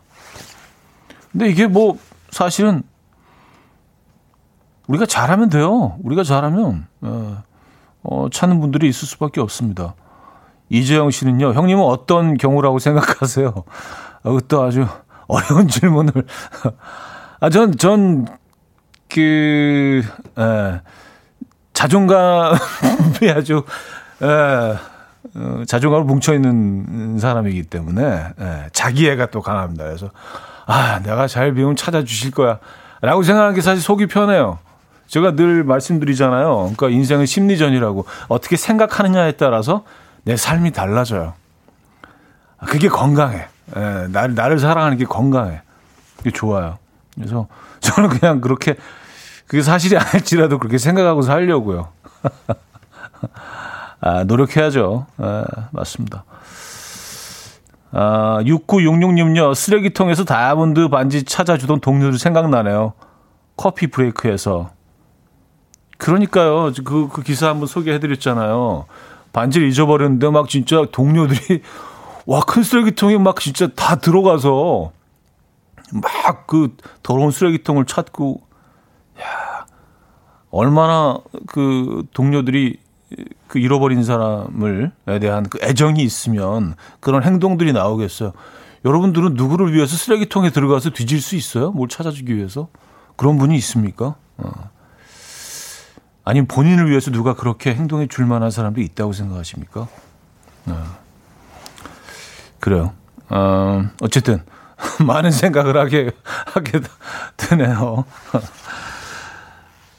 [1.32, 1.98] 근데 이게 뭐,
[2.34, 2.84] 사실은,
[4.88, 5.98] 우리가 잘하면 돼요.
[6.04, 7.44] 우리가 잘하면, 어,
[8.02, 9.96] 어, 찾는 분들이 있을 수밖에 없습니다.
[10.70, 13.54] 이재영 씨는요, 형님은 어떤 경우라고 생각하세요?
[14.24, 14.88] 어, 또 아주
[15.28, 16.12] 어려운 질문을.
[17.40, 18.26] 아, 전, 전,
[19.10, 20.02] 그,
[20.38, 20.82] 에,
[21.74, 22.58] 자존감이
[23.36, 23.64] 아주,
[24.22, 28.04] 에, 어, 자존감을 뭉쳐있는 사람이기 때문에,
[28.40, 29.86] 에, 자기애가 또 강합니다.
[29.86, 30.10] 그래서,
[30.66, 32.60] 아, 내가 잘 배우면 찾아주실 거야.
[33.02, 34.60] 라고 생각하는 게 사실 속이 편해요.
[35.08, 36.56] 제가 늘 말씀드리잖아요.
[36.56, 38.06] 그러니까 인생은 심리전이라고.
[38.30, 39.84] 어떻게 생각하느냐에 따라서
[40.24, 41.34] 내 삶이 달라져요.
[42.66, 43.48] 그게 건강해.
[43.76, 45.62] 에, 나를, 나를 사랑하는 게 건강해.
[46.18, 46.78] 그게 좋아요.
[47.16, 47.48] 그래서
[47.82, 48.76] 저는 그냥 그렇게
[49.48, 51.90] 그게 사실이 아닐지라도 그렇게 생각하고 살려고요.
[54.02, 55.06] 아, 노력해야죠.
[55.18, 56.24] 아, 맞습니다.
[57.94, 59.54] 아, 6966님요.
[59.54, 62.94] 쓰레기통에서 다이아몬드 반지 찾아주던 동료들 생각나네요.
[63.56, 64.72] 커피 브레이크에서.
[65.98, 66.72] 그러니까요.
[66.84, 68.86] 그, 그 기사 한번 소개해드렸잖아요.
[69.32, 71.62] 반지를 잊어버렸는데 막 진짜 동료들이
[72.26, 74.92] 와, 큰 쓰레기통에 막 진짜 다 들어가서
[75.92, 78.42] 막 그 더러운 쓰레기통을 찾고
[79.22, 79.66] 야,
[80.52, 82.80] 얼마나 그 동료들이
[83.48, 88.34] 그 잃어버린 사람을에 대한 그 애정이 있으면 그런 행동들이 나오겠어요.
[88.86, 91.72] 여러분들은 누구를 위해서 쓰레기통에 들어가서 뒤질 수 있어요?
[91.72, 92.68] 뭘 찾아주기 위해서?
[93.16, 94.16] 그런 분이 있습니까?
[94.38, 94.52] 어.
[96.26, 99.88] 아니면 본인을 위해서 누가 그렇게 행동해 줄 만한 사람도 있다고 생각하십니까?
[100.68, 100.98] 어.
[102.60, 102.94] 그래요.
[103.30, 104.44] 어, 어쨌든
[105.06, 106.12] 많은 생각을 하게
[106.46, 106.80] 하게
[107.38, 108.06] 되네요.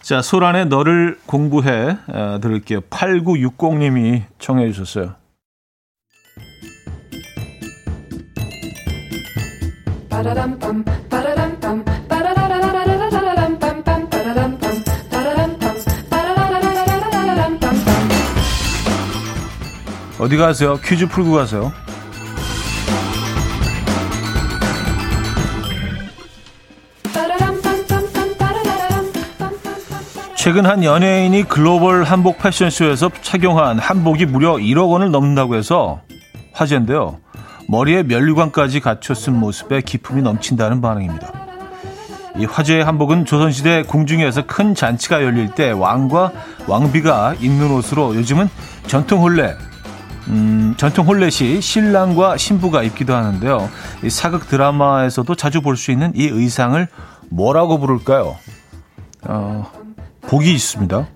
[0.05, 2.83] 자, 소란의 너를 공부해 어, 들을게요.
[2.83, 5.15] 8960님이 청해 주셨어요.
[20.21, 20.79] 어디 가세요?
[20.85, 21.73] 퀴즈 풀고 가세요.
[30.45, 36.03] 최근 한 연예인이 글로벌 한복 패션쇼에서 착용한 한복이 무려 1억 원을 넘는다고 해서
[36.53, 37.17] 화제인데요.
[37.67, 41.33] 머리에 면류관까지 갖춰 쓴 모습에 기품이 넘친다는 반응입니다.
[42.37, 46.33] 이 화제의 한복은 조선시대 궁중에서 큰 잔치가 열릴 때 왕과
[46.67, 48.51] 왕비가 입는 옷으로 요즘은
[48.87, 49.57] 전통 혼례,
[50.29, 53.71] 음, 전통 혼례시 신랑과 신부가 입기도 하는데요.
[54.03, 56.87] 이 사극 드라마에서도 자주 볼 수 있는 이 의상을
[57.31, 58.37] 뭐라고 부를까요?
[59.23, 59.84] 어,
[60.27, 61.07] 복이 있습니다.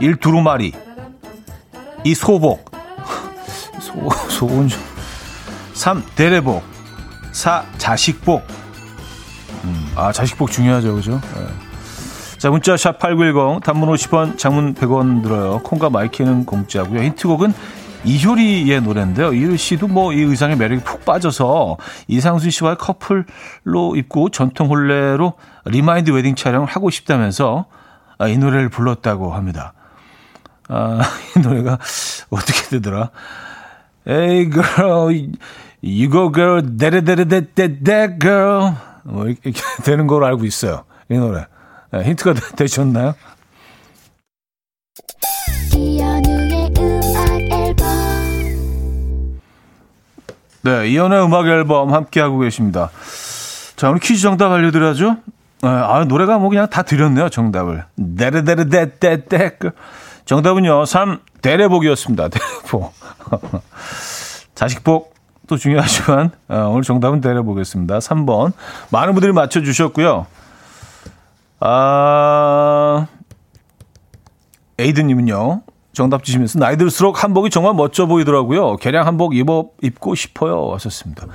[0.00, 0.16] 1.
[0.16, 0.72] 두루마리
[2.04, 2.70] 이 소복.
[3.80, 4.80] 소, 소은 좀.
[5.74, 6.04] 3.
[6.14, 6.62] 대례복.
[7.32, 7.64] 4.
[7.78, 8.42] 자식복.
[9.64, 10.94] 음, 아, 자식복 중요하죠.
[10.94, 11.20] 그죠?
[11.34, 11.46] 네.
[12.38, 15.60] 자, 문자 샵 8910 단문 50원, 장문 100원 들어요.
[15.64, 17.02] 콩과 마이케이는 공짜고요.
[17.02, 17.54] 힌트곡은
[18.04, 19.32] 이효리의 노래인데요.
[19.32, 21.76] 이효리 씨도 뭐 이 의상의 매력이 푹 빠져서
[22.08, 25.34] 이상순 씨와의 커플로 입고 전통 혼례로
[25.66, 27.66] 리마인드 웨딩 촬영을 하고 싶다면서
[28.18, 29.72] 아, 이 노래를 불렀다고 합니다.
[30.68, 31.00] 아,
[31.36, 31.78] 이 노래가
[32.30, 33.10] 어떻게 되더라?
[34.06, 35.32] Hey girl,
[35.82, 38.74] you go girl, that girl.
[39.04, 40.84] 뭐 이렇게 되는 걸로 알고 있어요.
[41.10, 41.46] 이 노래.
[41.90, 43.14] 네, 힌트가 되셨나요?
[50.64, 52.90] 네, 이연의 음악 앨범 함께 하고 계십니다.
[53.76, 55.16] 자, 오늘 퀴즈 정답 알려드려야죠.
[55.60, 57.84] 네, 아, 노래가 뭐 그냥 다 드렸네요, 정답을.
[58.16, 59.58] 데레데레데데데.
[60.24, 62.28] 정답은요, 3, 대례복이었습니다.
[62.28, 62.94] 대례복.
[64.54, 65.12] 자식복
[65.48, 67.98] 또 중요하지만, 어, 오늘 정답은 대례복이었습니다.
[67.98, 68.54] 3번.
[68.90, 70.26] 많은 분들이 맞춰주셨고요.
[71.60, 73.06] 아,
[74.78, 75.60] 에이드님은요,
[75.94, 78.76] 정답 주시면서 나이 들수록 한복이 정말 멋져 보이더라고요.
[78.76, 80.72] 개량 한복 입어 입고 싶어요.
[80.74, 81.26] 하셨습니다.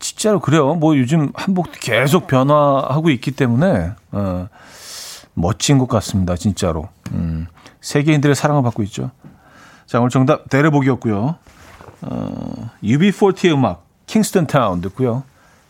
[0.00, 0.74] 진짜로 그래요.
[0.74, 4.48] 뭐 요즘 한복 계속 변화하고 있기 때문에 어,
[5.34, 6.34] 멋진 것 같습니다.
[6.34, 6.88] 진짜로.
[7.12, 7.46] 음,
[7.80, 9.10] 세계인들의 사랑을 받고 있죠.
[9.86, 11.36] 자 오늘 정답 대례복이었고요.
[12.02, 15.24] 어, UB40의 음악 킹스턴 타운 듣고요.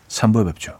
[0.07, 0.79] 3부에 뵙죠.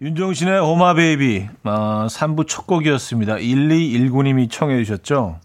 [0.00, 3.34] 윤종신의 오마 베이비 어, 3부 첫 곡이었습니다.
[3.38, 5.40] 1219님이 청해 주셨죠.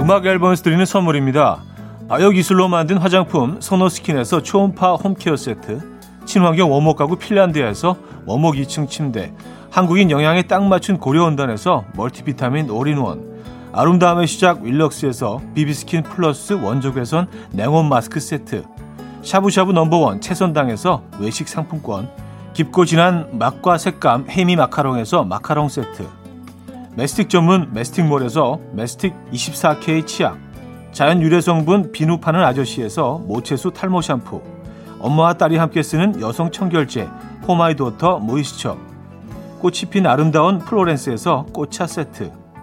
[0.00, 1.62] 음악 앨범에서 드리는 선물입니다.
[2.08, 5.80] 아역이슬로 만든 화장품 소노스킨에서 초음파 home care 세트
[6.26, 9.32] 친환경 원목 가구 핀란드에서 원목 2층 침대
[9.70, 13.31] 한국인 영양에 딱 맞춘 고려원단에서 멀티비타민 올인원
[13.74, 18.64] 아름다움의 시작 윌럭스에서 비비스킨 플러스 원적외선 냉온 마스크 세트.
[19.22, 22.10] 샤브샤브 number one 채선당에서 외식 상품권.
[22.52, 26.06] 깊고 진한 맛과 색감 해미 마카롱에서 마카롱 세트.
[26.96, 30.36] 메스틱 전문 메스틱몰에서 메스틱 24K 치약.
[30.92, 34.42] 자연 유래 성분 비누 파는 아저씨에서 모체수 탈모 샴푸.
[34.98, 37.08] 엄마와 딸이 함께 쓰는 여성 청결제
[37.46, 38.76] 포마이드워터 모이스처.
[39.60, 42.41] 꽃이 핀 아름다운 플로렌스에서 꽃차 세트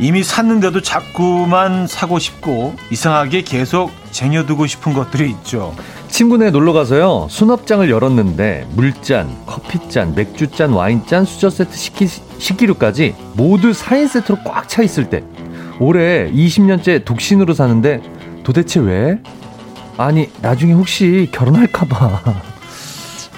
[0.00, 5.74] 이미 샀는데도 자꾸만 사고 싶고 이상하게 계속 쟁여두고 싶은 것들이 있죠.
[6.08, 7.26] 친구네 놀러 가서요.
[7.28, 14.82] 수납장을 열었는데 물잔, 커피잔, 맥주잔, 와인잔, 수저 세트, 식기, 식기류까지 모두 4인 세트로 꽉 차
[14.82, 15.22] 있을 때
[15.78, 18.00] 올해 20년째 독신으로 사는데
[18.42, 19.18] 도대체 왜?
[19.98, 22.22] 아니 나중에 혹시 결혼할까 봐.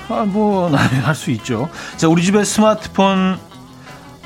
[0.08, 1.68] 아, 뭐, 할 수 있죠.
[1.96, 3.38] 자, 우리 집에 스마트폰,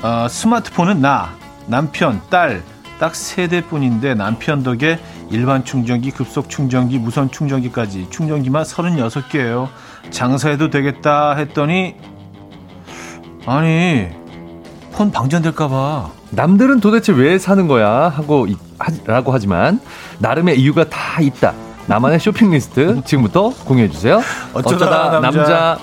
[0.03, 1.33] 어, 스마트폰은 나,
[1.67, 2.63] 남편, 딸,
[2.99, 4.99] 딱 세 대뿐인데 남편 덕에
[5.29, 9.67] 일반 충전기, 급속 충전기, 무선 충전기까지 충전기만 36개예요.
[10.09, 11.95] 장사해도 되겠다 했더니
[13.45, 14.07] 아니
[14.93, 18.47] 폰 방전될까봐 남들은 도대체 왜 사는 거야 하고
[18.79, 19.79] 하, 라고 하지만
[20.19, 21.53] 나름의 이유가 다 있다.
[21.87, 24.21] 나만의 쇼핑 리스트 지금부터 공유해 주세요.
[24.53, 25.37] 어쩌다 어쩌다, 남자.
[25.43, 25.79] 남자.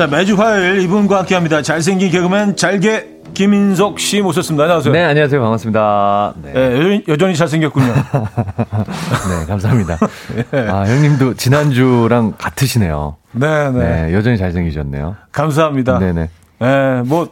[0.00, 1.60] 자, 매주 화요일 이분과 함께 합니다.
[1.60, 4.64] 잘생긴 개그맨 잘게 김인석 씨 모셨습니다.
[4.64, 4.94] 안녕하세요.
[4.94, 5.38] 네, 안녕하세요.
[5.42, 6.34] 반갑습니다.
[6.42, 7.92] 네, 예, 여전히, 여전히 잘생겼군요.
[7.92, 9.98] 네 감사합니다.
[10.54, 10.58] 예.
[10.70, 13.16] 아, 형님도 지난주랑 같으시네요.
[13.32, 13.78] 네, 네.
[14.06, 15.16] 네, 여전히 잘생기셨네요.
[15.32, 15.98] 감사합니다.
[15.98, 16.30] 네네.
[16.62, 17.28] 예, 뭐,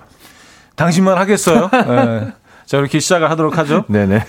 [0.76, 1.70] 당신만 하겠어요.
[1.72, 2.32] 예.
[2.66, 3.86] 자, 이렇게 시작을 하도록 하죠.
[3.88, 4.22] 네 네.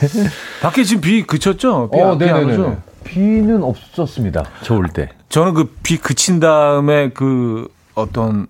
[0.62, 1.89] 밖에 지금 비 그쳤죠?
[1.91, 2.54] 비, 어, 비안 네네네.
[2.54, 2.78] 오죠?
[3.04, 4.45] 비는 없었습니다.
[4.62, 5.10] 저 올 때.
[5.28, 7.67] 저는 그 비 그친 다음에 그
[8.00, 8.48] 어떤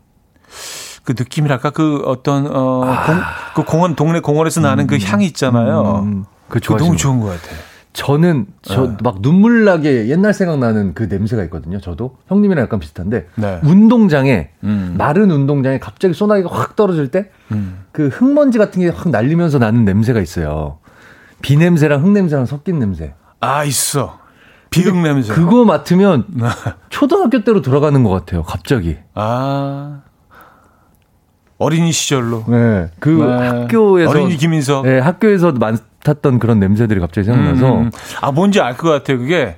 [1.04, 3.16] 그 느낌이랄까 그 어떤 어 공,
[3.56, 6.02] 그 공원 동네 공원에서 나는 그 향이 있잖아요.
[6.04, 7.56] 음, 그그 너무 좋은 것 같아.
[7.94, 8.98] 저는 저 네.
[9.04, 11.80] 막 눈물 나게 옛날 생각나는 그 냄새가 있거든요.
[11.82, 13.60] 저도 형님이랑 약간 비슷한데 네.
[13.64, 14.96] 운동장에 음.
[14.98, 17.86] 마른 운동장에 갑자기 소나기가 확 떨어질 때그 음.
[17.98, 20.78] 흙먼지 같은 게 확 날리면서 나는 냄새가 있어요.
[21.42, 23.16] 비 냄새랑 흙 냄새랑 섞인 냄새.
[23.40, 24.20] 아 있어.
[24.70, 25.34] 비흙 냄새.
[25.34, 26.26] 그거 맡으면
[26.90, 28.44] 초등학교 때로 돌아가는 것 같아요.
[28.44, 28.98] 갑자기.
[29.16, 30.02] 아
[31.58, 32.44] 어린이 시절로.
[32.48, 32.90] 네.
[33.00, 33.48] 그 네.
[33.48, 34.86] 학교에서 어린이 김인석.
[34.86, 37.92] 네, 학교에서 맡았던 그런 냄새들이 갑자기 생각나서 음.
[38.22, 39.18] 아 뭔지 알 것 같아요.
[39.18, 39.58] 그게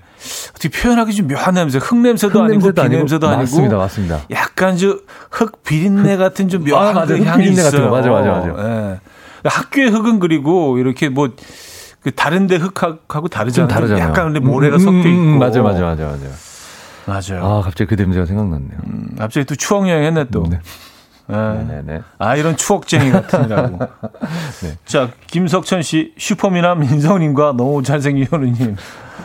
[0.51, 1.77] 어떻게 표현하기 좀 묘한 냄새.
[1.79, 3.41] 흙 냄새도 흙 아니고 비 냄새도 아니고.
[3.41, 4.19] 맞습니다, 맞습니다.
[4.31, 7.07] 약간 저흙 비린내 같은 좀 묘한 아, 맞아요.
[7.07, 7.89] 그흙 향이 비린내 같은 있어요.
[7.89, 7.95] 거.
[7.97, 8.47] 맞아, 맞아, 맞아.
[8.93, 8.99] 예.
[9.43, 11.29] 학교의 흙은 그리고 이렇게 뭐
[12.03, 13.67] 그 다른데 흙하고 좀 다르잖아요.
[13.67, 14.03] 다르잖아요.
[14.09, 15.09] 약간 근데 모래가 음, 섞여 음, 있고.
[15.09, 16.25] 음, 맞아, 맞아, 맞아, 맞아.
[17.05, 17.45] 맞아요.
[17.45, 18.79] 아, 갑자기 그 냄새가 생각났네요.
[18.87, 20.43] 음, 갑자기 또 추억 여행 했네 또.
[20.49, 20.59] 네.
[21.31, 21.81] 예.
[21.83, 22.01] 네네.
[22.19, 23.79] 아 이런 추억쟁이 같으라고.
[24.63, 24.77] 네.
[24.85, 28.75] 자 김석천 씨 슈퍼미남 민성님과 너무 잘생긴 현우님.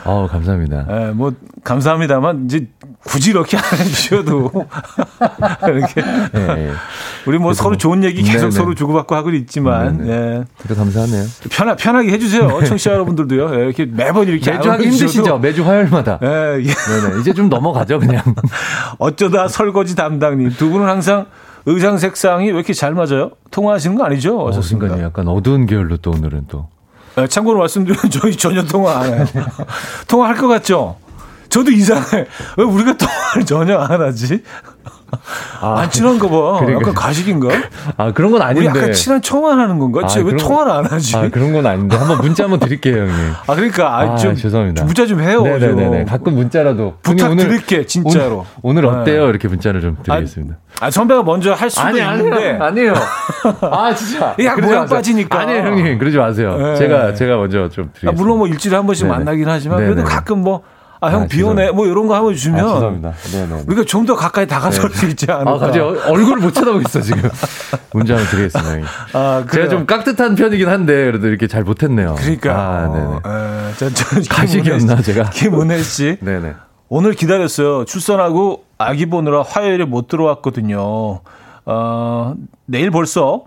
[0.04, 0.86] 아, 감사합니다.
[0.88, 1.32] 예, 뭐
[1.64, 2.68] 감사합니다만 이제
[3.04, 4.52] 굳이 이렇게 안 해주셔도
[5.66, 6.02] 이렇게
[6.36, 6.70] 예, 예.
[7.26, 8.50] 우리 뭐 서로 뭐- 좋은 얘기 계속.
[8.52, 10.12] 서로 주고받고 하고 있지만 네네.
[10.12, 10.74] 예.
[10.74, 11.24] 감사하네요.
[11.50, 15.38] 편하, 편하게 해주세요 청취자 여러분들도요 예, 이렇게 매번 이렇게 매주 하기 힘드시죠?
[15.38, 16.20] 매주 화요일마다.
[16.22, 16.26] 예,
[16.60, 16.62] 예.
[16.62, 17.20] 네네.
[17.20, 18.22] 이제 좀 넘어가죠, 그냥.
[18.98, 21.26] 어쩌다 설거지 담당님 두 분은 항상
[21.66, 23.32] 의상 색상이 왜 이렇게 잘 맞아요?
[23.50, 24.40] 통화하시는 거 아니죠?
[24.40, 24.52] 어?
[24.62, 26.68] 순간이 약간 어두운 계열로 또 오늘은 또.
[27.18, 29.26] 예, 참고로 말씀드리면 저희 전혀 통화 안 해요.
[30.06, 30.96] 통화할 것 같죠?
[31.48, 32.26] 저도 이상해.
[32.56, 34.42] 왜 우리가 통화를 전혀 안 하지?
[35.60, 36.58] 아, 안 친한 거 봐.
[36.60, 36.80] 그러니까.
[36.80, 37.48] 약간 가식인가?
[37.96, 38.66] 아, 그런 건 아닌데.
[38.68, 40.00] 약간 친한 척만 하는 건가?
[40.04, 41.16] 아, 그런 통화를 안 하지?
[41.16, 41.96] 아, 그런 건 아닌데.
[41.96, 43.14] 한번 문자 한번 드릴게요, 형님.
[43.46, 44.84] 아, 그러니까 아, 아, 좀 죄송합니다.
[44.84, 45.42] 문자 좀 해요.
[45.42, 45.74] 네네네.
[45.98, 46.04] 좀.
[46.06, 46.94] 가끔 문자라도.
[47.02, 48.44] 부탁드릴게 진짜로.
[48.62, 49.24] 오늘, 오늘 어때요?
[49.24, 49.30] 네.
[49.30, 50.56] 이렇게 문자를 좀 드리겠습니다.
[50.80, 52.94] 아 선배가 먼저 할 수도 있는데 아니에요.
[53.62, 54.34] 아, 진짜.
[54.36, 54.86] 그러지 모양.
[54.86, 55.40] 빠지니까.
[55.40, 55.98] 아니에요, 형님.
[55.98, 56.56] 그러지 마세요.
[56.58, 56.76] 네.
[56.76, 58.12] 제가, 제가 먼저 좀 아, 드리겠습니다.
[58.12, 59.18] 물론 뭐 일주일에 한 번씩 네네.
[59.18, 59.78] 만나긴 하지만.
[59.78, 60.62] 그래도 가끔 뭐
[61.06, 63.12] 아 형 아, 비 오네 뭐 이런 거 한번 주면 아, 죄송합니다.
[63.32, 63.62] 네네.
[63.68, 65.50] 우리가 좀 더 가까이 다가설 수 있지 않을까?
[65.66, 67.28] 아, 얼- 얼굴을 못 쳐다보고 있어, 지금.
[67.92, 68.88] 한번 드리겠습니다.
[69.14, 69.68] 아, 제가 그래요.
[69.68, 72.14] 좀 깍듯한 편이긴 한데, 그래도 이렇게 잘 못했네요.
[72.18, 73.04] 그러니까 아, 네네.
[73.04, 73.20] 어,
[73.70, 75.30] 에, 저, 저, 가식이었나, 제가?
[75.30, 76.54] 김은혜 씨 네네.
[76.88, 77.84] 오늘 기다렸어요.
[77.84, 81.20] 출산하고 아기 보느라 화요일에 못 들어왔거든요.
[81.64, 82.34] 어,
[82.66, 83.42] 내일 벌써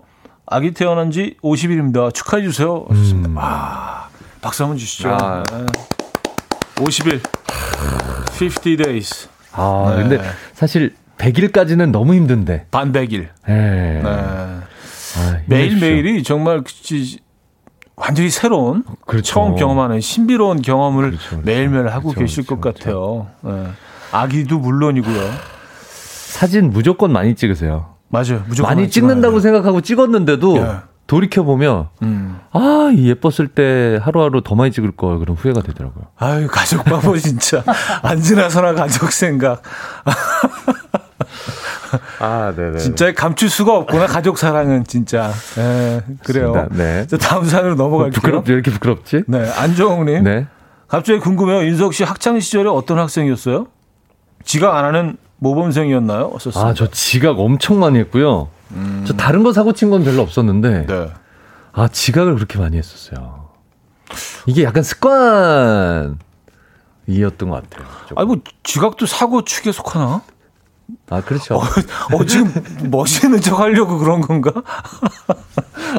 [0.46, 2.12] 아기 태어난 지 50일입니다.
[2.12, 2.84] 축하해 주세요.
[2.90, 3.30] 하셨습니다.
[3.36, 4.08] 아,
[4.42, 5.08] 박수 한번 주시죠.
[5.08, 5.14] 음.
[5.18, 5.42] 아.
[5.52, 5.66] 네.
[6.84, 7.20] 50일.
[8.32, 9.28] 50 days.
[9.52, 10.02] 아, 네.
[10.02, 10.20] 근데
[10.54, 12.66] 사실 100일까지는 너무 힘든데.
[12.70, 13.28] 반백일.
[13.48, 13.52] 예.
[13.52, 14.02] 네.
[14.04, 14.60] 아.
[15.46, 16.62] 매일매일이 정말
[17.96, 19.24] 완전히 새로운 그렇죠.
[19.24, 21.44] 처음 경험하는 신비로운 경험을 그렇죠, 그렇죠.
[21.44, 23.26] 매일매일 하고 그렇죠, 계실 것 그렇죠, 같아요.
[23.64, 23.70] 네.
[24.12, 25.30] 아기도 물론이고요.
[25.90, 27.96] 사진 무조건 많이 찍으세요.
[28.08, 28.44] 맞아요.
[28.46, 29.40] 무조건 많이 많이 찍는다고.
[29.40, 30.76] 생각하고 찍었는데도 예.
[31.10, 32.38] 돌이켜 보면 음.
[32.52, 36.04] 아, 이 예뻤을 때 하루하루 더 많이 찍을 걸 그런 후회가 되더라고요.
[36.16, 37.64] 아유, 가족 바보 진짜.
[38.04, 39.60] 안 지나서나 가족 생각.
[42.20, 42.78] 아, 네네.
[42.78, 45.32] 진짜 감출 수가 없구나, 가족 사랑은 진짜.
[45.58, 46.68] 예, 그래요.
[46.70, 47.08] 네.
[47.08, 48.12] 자, 다음 사연으로 넘어갈게요.
[48.12, 48.52] 부끄럽지?
[48.52, 49.24] 왜 이렇게 부끄럽지?
[49.26, 50.22] 네, 안정욱님.
[50.22, 50.46] 네.
[50.86, 51.64] 갑자기 궁금해요.
[51.64, 53.66] 윤석 씨 학창 시절에 어떤 학생이었어요?
[54.44, 56.26] 지각 안 하는 모범생이었나요?
[56.34, 58.46] 어었어요 아, 저 지각 엄청 많이 했고요.
[59.06, 61.10] 저 다른 거 사고 친 건 별로 없었는데, 네.
[61.72, 63.48] 아, 지각을 그렇게 많이 했었어요.
[64.46, 66.18] 이게 약간 습관이었던
[67.48, 67.86] 것 같아요.
[68.08, 68.18] 좀.
[68.18, 70.22] 아니, 뭐, 지각도 사고 축에 속하나?
[71.08, 71.56] 아, 그렇죠.
[71.56, 72.52] 어, 지금
[72.90, 74.52] 멋있는 척 하려고 그런 건가?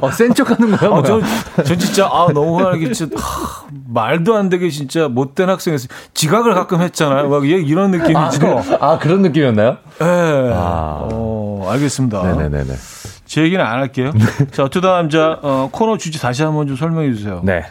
[0.02, 0.92] 어, 센척 하는 거야?
[0.92, 1.04] 아?
[1.04, 1.22] 저,
[1.64, 5.90] 저 진짜, 아, 너무 화나게 진짜, 하, 말도 안 되게 진짜 못된 학생이었어요.
[6.14, 7.30] 지각을 가끔 했잖아요.
[7.30, 8.40] 막얘 이런 아, 느낌이죠.
[8.40, 9.78] 그, 아, 그런 느낌이었나요?
[10.02, 10.06] 예.
[10.54, 11.08] 아.
[11.12, 12.24] 어, 알겠습니다.
[12.24, 12.74] 네네네네.
[13.32, 14.12] 제 얘기는 안 할게요.
[14.52, 17.40] 자, 어쩌다 남자 어, 코너 주제 다시 한번 좀 설명해 주세요.
[17.46, 17.64] 네.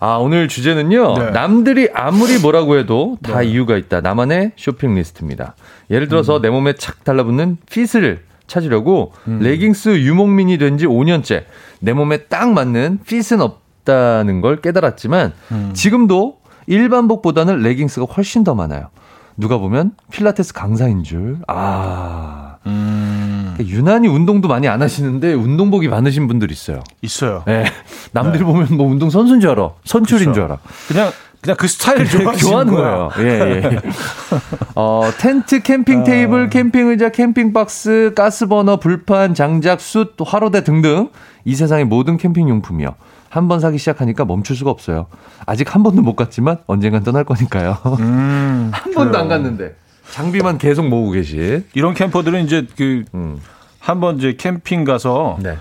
[0.00, 1.18] 아, 오늘 주제는요.
[1.18, 1.30] 네.
[1.32, 3.48] 남들이 아무리 뭐라고 해도 다 네.
[3.48, 4.00] 이유가 있다.
[4.00, 5.54] 나만의 쇼핑 리스트입니다.
[5.90, 6.40] 예를 들어서 음.
[6.40, 11.44] 내 몸에 착 달라붙는 fit을 찾으려고 레깅스 유목민이 된 지 5년째
[11.80, 15.70] 내 몸에 딱 맞는 fit은 없다는 걸 깨달았지만 음.
[15.74, 16.38] 지금도
[16.68, 18.88] 일반복보다는 레깅스가 훨씬 더 많아요.
[19.36, 21.36] 누가 보면 필라테스 강사인 줄.
[21.48, 22.41] 아.
[22.66, 26.80] 음, 유난히 운동도 많이 안 하시는데 운동복이 많으신 분들 있어요.
[27.02, 27.42] 있어요.
[27.48, 27.64] 예.
[28.12, 29.70] 남들이 보면 뭐 운동 선수인 줄 알아.
[29.84, 30.34] 선출인 그쵸.
[30.34, 30.58] 줄 알아.
[30.88, 31.10] 그냥
[31.40, 32.72] 그냥 그 스타일 좋아하시는 좋아하는.
[32.74, 33.10] 거예요.
[33.18, 33.80] 예, 예.
[34.76, 41.08] 어, 텐트, 캠핑 테이블, 캠핑 의자, 캠핑 박스, 가스버너, 불판, 장작, 숯, 또 화로대 등등
[41.44, 42.94] 이 세상의 모든 캠핑 용품이요.
[43.28, 45.06] 한 번 사기 시작하니까 멈출 수가 없어요.
[45.46, 47.78] 아직 한 번도 못 갔지만 언젠간 떠날 거니까요.
[47.98, 49.26] 음, 한 번도 안.
[49.28, 49.74] 갔는데
[50.12, 51.64] 장비만 계속 모으고 계신.
[51.74, 53.40] 이런 캠퍼들은 이제 그 음.
[53.80, 55.56] 한번 이제 캠핑 가서 네.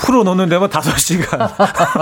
[0.00, 1.48] 풀어 놓는 데만 다섯 시간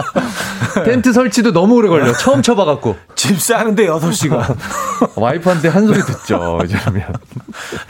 [0.85, 2.13] 텐트 설치도 너무 오래 걸려.
[2.13, 4.43] 처음 쳐봐갖고 집 싸는데 여섯 시간
[5.15, 6.61] 와이프한테 한 소리 듣죠.
[6.69, 7.05] 이러면.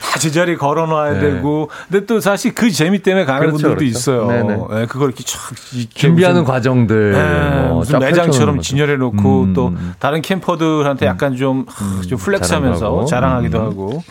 [0.00, 1.20] 다 제자리 걸어 놔야 네.
[1.20, 3.84] 되고 근데 또 사실 그 재미 때문에 가는 그렇죠, 분들도 그렇죠.
[3.98, 4.26] 있어요.
[4.28, 4.82] 네네.
[4.82, 7.14] 예, 그걸 이렇게 촥 준비하는 무슨 과정들.
[7.14, 8.60] 예, 뭐 무슨 쫙 매장처럼.
[8.60, 9.52] 진열해 놓고 음.
[9.54, 11.66] 또 다른 캠퍼들한테 약간 좀,
[12.08, 13.04] 좀 flex 하면서 자랑하고.
[13.06, 13.64] 자랑하기도 음.
[13.66, 14.04] 하고.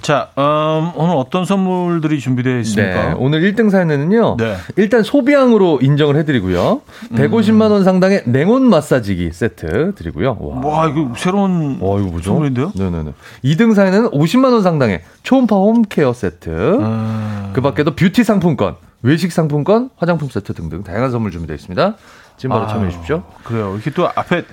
[0.00, 3.08] 자, 음, 오늘 어떤 선물들이 준비되어 있습니까?
[3.10, 4.36] 네, 오늘 1등 사연에는요.
[4.38, 4.56] 네.
[4.76, 6.80] 일단 소비량으로 인정을 해드리고요.
[7.12, 7.16] 음.
[7.16, 10.36] 150만 원 상당의 냉온 마사지기 세트 드리고요.
[10.40, 12.30] 와, 와, 이거 새로운 와 이거 뭐죠?
[12.30, 12.72] 선물인데요?
[12.74, 13.12] 네네네.
[13.44, 16.48] 2등 사연에는 50만 원 상당의 초음파 home care 세트.
[16.50, 21.94] 음, 그 밖에도 뷰티 상품권, 외식 상품권, 화장품 세트 등등 다양한 선물 준비되어 있습니다.
[22.36, 23.22] 지금 바로 아유, 참여해 주십시오.
[23.44, 23.74] 그래요.
[23.74, 24.44] 이렇게 또 앞에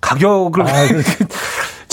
[0.00, 0.66] 가격을 아,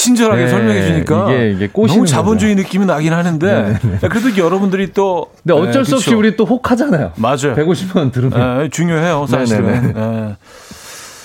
[0.06, 3.80] 친절하게 네, 설명해 주니까 이게- 이게 너무 자본주의 느낌이 나긴 하는데
[4.10, 6.20] 그래도 여러분들이 또 근데 어쩔 네, 수 없이 그쵸.
[6.20, 7.14] 우리 또 혹하잖아요.
[7.18, 7.56] 맞아요.
[7.56, 8.64] 150만 원 들으면.
[8.66, 9.66] 예, 중요해요, 사실은.
[9.66, 9.94] 네네네.
[10.00, 10.36] 예.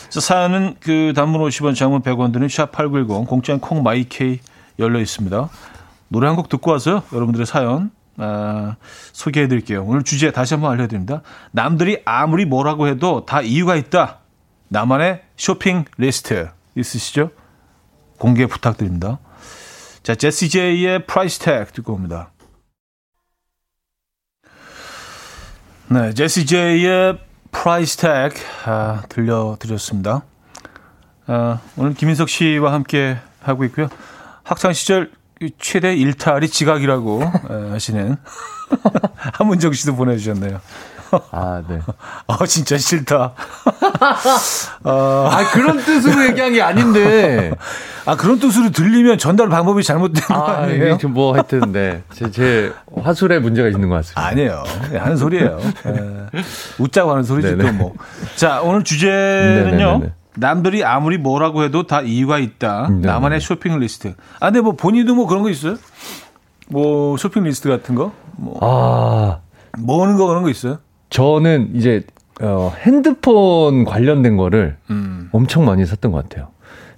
[0.08, 4.40] 자, 사연은 그 단문 50원, 장문 100원 드는 샵8910 공짜인 콩 마이케이
[4.78, 5.48] 열려 있습니다.
[6.08, 7.02] 노래 한 곡 듣고 와서요.
[7.12, 8.76] 여러분들의 사연 아,
[9.12, 9.84] 소개해 드릴게요.
[9.86, 11.22] 오늘 주제 다시 한번 알려 드립니다.
[11.52, 14.18] 남들이 아무리 뭐라고 해도 다 이유가 있다.
[14.68, 17.30] 나만의 쇼핑 리스트 있으시죠?
[18.20, 19.18] 공개 부탁드립니다.
[20.02, 22.30] 자, 제시 제이의 Price Tag 듣고 옵니다.
[25.88, 27.18] 네, 제시 제이의
[27.50, 28.34] Price Tag
[28.66, 30.22] 아, 들려드렸습니다.
[31.26, 33.88] 아, 오늘 김인석 씨와 함께 하고 있고요.
[34.44, 35.10] 학창 시절
[35.40, 38.18] 그 최대 일탈이 지각이라고 에, 하시는
[39.32, 40.60] 한문정 씨도 보내주셨네요.
[41.30, 41.80] 아, 네.
[42.28, 43.34] 아 진짜 싫다.
[44.84, 47.52] 어, 아, 그런 뜻으로 얘기한 게 아닌데.
[48.06, 50.84] 아 그런 뜻으로 들리면 전달 방법이 잘못된 거 아, 아니에요?
[50.86, 52.02] 이게 좀뭐 하여튼 네.
[52.12, 54.26] 제, 제 화술에 문제가 있는 것 같습니다.
[54.26, 54.64] 아니에요.
[54.88, 55.58] 그냥 하는 소리예요.
[55.86, 56.40] 에,
[56.78, 57.72] 웃자고 하는 소리지 네네.
[57.72, 57.94] 또 뭐.
[58.36, 59.76] 자 오늘 주제는요.
[59.78, 60.12] 네네네네.
[60.36, 62.88] 남들이 아무리 뭐라고 해도 다 이유가 있다.
[62.88, 63.06] 네네.
[63.06, 64.14] 나만의 쇼핑 리스트.
[64.38, 65.76] 아 근데 뭐 본인도 뭐 그런 거 있어요?
[66.68, 68.12] 뭐 쇼핑 리스트 같은 거?
[68.36, 69.38] 뭐 아,
[69.78, 70.78] 모으는 거 그런 거 있어요?
[71.10, 72.04] 저는 이제
[72.40, 75.28] 어, 핸드폰 관련된 거를 음.
[75.32, 76.48] 엄청 많이 샀던 것 같아요.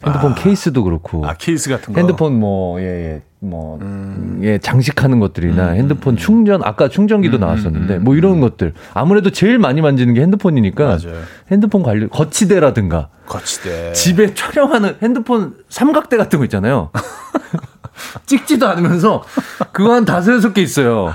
[0.04, 2.00] 핸드폰 케이스도 그렇고 아 케이스 같은 거.
[2.00, 4.40] 핸드폰 뭐 예, 예, 뭐 음.
[4.42, 10.14] 예, 장식하는 것들이나 핸드폰 충전 아까 충전기도 나왔었는데 뭐 이런 것들 아무래도 제일 많이 만지는
[10.14, 11.20] 게 핸드폰이니까 맞아요.
[11.50, 13.92] 핸드폰 관련 거치대라든가 거치대.
[13.92, 16.90] 집에 촬영하는 핸드폰 삼각대 같은 거 있잖아요.
[18.26, 19.22] 찍지도 않으면서
[19.72, 21.14] 그거 한 다섯 여섯 개 있어요.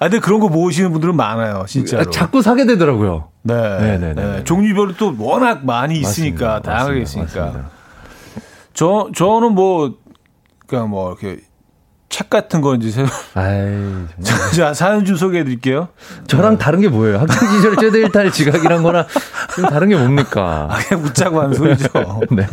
[0.00, 2.02] 아 근데 그런 거 모으시는 분들은 많아요, 진짜로.
[2.02, 3.28] 아, 자꾸 사게 되더라고요.
[3.42, 3.54] 네.
[3.54, 4.14] 네네네.
[4.14, 4.44] 네.
[4.44, 6.60] 종류별로 또 워낙 많이 있으니까 맞습니다.
[6.60, 7.00] 다양하게.
[7.02, 7.40] 있으니까.
[7.44, 7.70] 맞습니다.
[8.74, 9.94] 저 저는 뭐
[10.66, 11.40] 그냥 뭐 이렇게
[12.08, 12.90] 책 같은 거 이제
[13.34, 14.08] 정말.
[14.56, 15.88] 자 사연 좀 소개해 드릴게요.
[16.26, 17.18] 저랑 다른 게 뭐예요?
[17.18, 19.06] 학창 시절 최대 일탈 지각이란 거랑
[19.54, 20.68] 좀 다른 게 뭡니까?
[20.70, 21.88] 아 그냥 웃자고 하는 소리죠.
[22.32, 22.46] 네.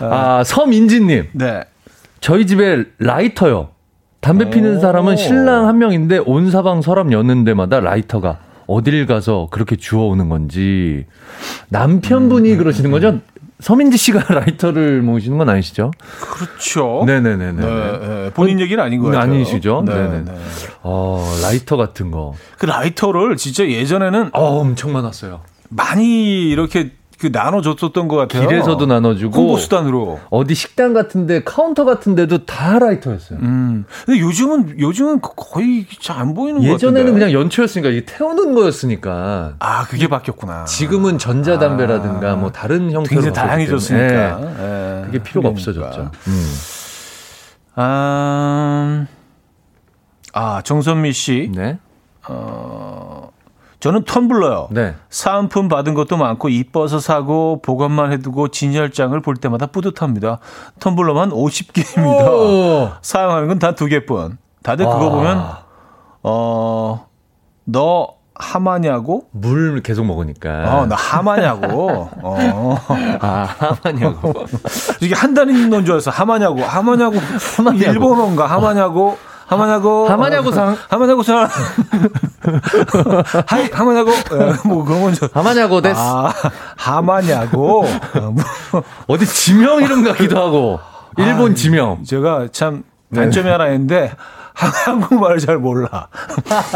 [0.00, 1.28] 아, 서민지님.
[1.32, 1.64] 네.
[2.20, 3.68] 저희 집에 라이터요.
[4.20, 4.80] 담배 피는 오.
[4.80, 11.06] 사람은 신랑 한 명인데 온 사방 서랍 여는 데마다 라이터가 어딜 가서 그렇게 주워오는 건지
[11.68, 12.58] 남편분이 음.
[12.58, 13.20] 그러시는 거죠?
[13.60, 15.92] 서민지 씨가 라이터를 모으시는 건 아니시죠?
[16.20, 17.04] 그렇죠.
[17.06, 17.52] 네네네네.
[17.52, 18.30] 네, 네.
[18.34, 19.32] 본인 얘기는 아닌 것 네, 같아요.
[19.34, 19.82] 아니시죠?
[19.86, 20.24] 네, 네네.
[20.24, 20.32] 네.
[20.82, 22.34] 어, 라이터 같은 거.
[22.58, 25.40] 그 라이터를 진짜 예전에는 어, 엄청 많았어요.
[25.68, 28.46] 많이 이렇게 그 나눠줬었던 것 같아요.
[28.46, 30.20] 길에서도 나눠주고 홍보 수단으로.
[30.30, 33.38] 어디 식당 같은데 카운터 같은데도 다 라이터였어요.
[33.40, 33.84] 음.
[34.04, 36.74] 근데 요즘은 요즘은 거의 잘 안 보이는 것 같은데.
[36.74, 40.64] 예전에는 그냥 연초였으니까 이게 태우는 거였으니까 아 그게 바뀌었구나.
[40.64, 42.36] 지금은 전자담배라든가 아.
[42.36, 45.70] 뭐 다른 형태로 굉장히 다양해졌으니까 때문에 예, 그게 필요가 그러니까.
[45.70, 46.10] 없어졌죠.
[46.28, 46.52] 음.
[47.76, 49.06] 아,
[50.32, 51.50] 아, 정선미 씨.
[51.54, 51.78] 네.
[53.86, 54.66] 저는 텀블러요.
[54.72, 54.96] 네.
[55.10, 60.40] 사은품 받은 것도 많고 이뻐서 사고 보관만 해두고 진열장을 볼 때마다 뿌듯합니다.
[60.80, 62.26] 텀블러만 50개입니다.
[62.28, 62.90] 오.
[63.00, 64.38] 사용하는 건 단 두 개뿐.
[64.64, 65.10] 다들 그거 와.
[65.10, 65.44] 보면
[66.24, 67.06] 어,
[67.64, 69.28] 너 하마냐고?
[69.30, 70.78] 물 계속 먹으니까.
[70.80, 72.10] 어, 나 하마냐고.
[72.24, 72.76] 어.
[73.20, 74.32] 아, 하마냐고.
[75.00, 76.10] 이게 한 단인 건줄 알았어.
[76.10, 76.60] 하마냐고.
[76.64, 77.18] 하마냐고.
[77.56, 77.84] 하마냐고.
[77.92, 78.46] 일본어인가?
[78.46, 79.16] 하마냐고.
[79.46, 80.08] 하마냐고.
[80.08, 80.76] 하마냐고 さん.
[80.90, 81.48] 하마냐고 さん.
[83.46, 84.10] はい, 하마냐고.
[84.12, 85.28] 예, 뭐 그런 건 줄.
[85.32, 85.98] 하마냐고 です.
[86.00, 86.32] 아,
[86.76, 87.84] 하마냐고.
[87.84, 88.82] 어, 뭐.
[89.06, 90.80] 어디 지명 이름 같기도 하고.
[91.18, 92.04] 일본 아, 지명.
[92.04, 92.82] 제가 참
[93.14, 94.12] 단점이 하나 있는데
[94.52, 96.08] 한- 한국말을 잘 몰라.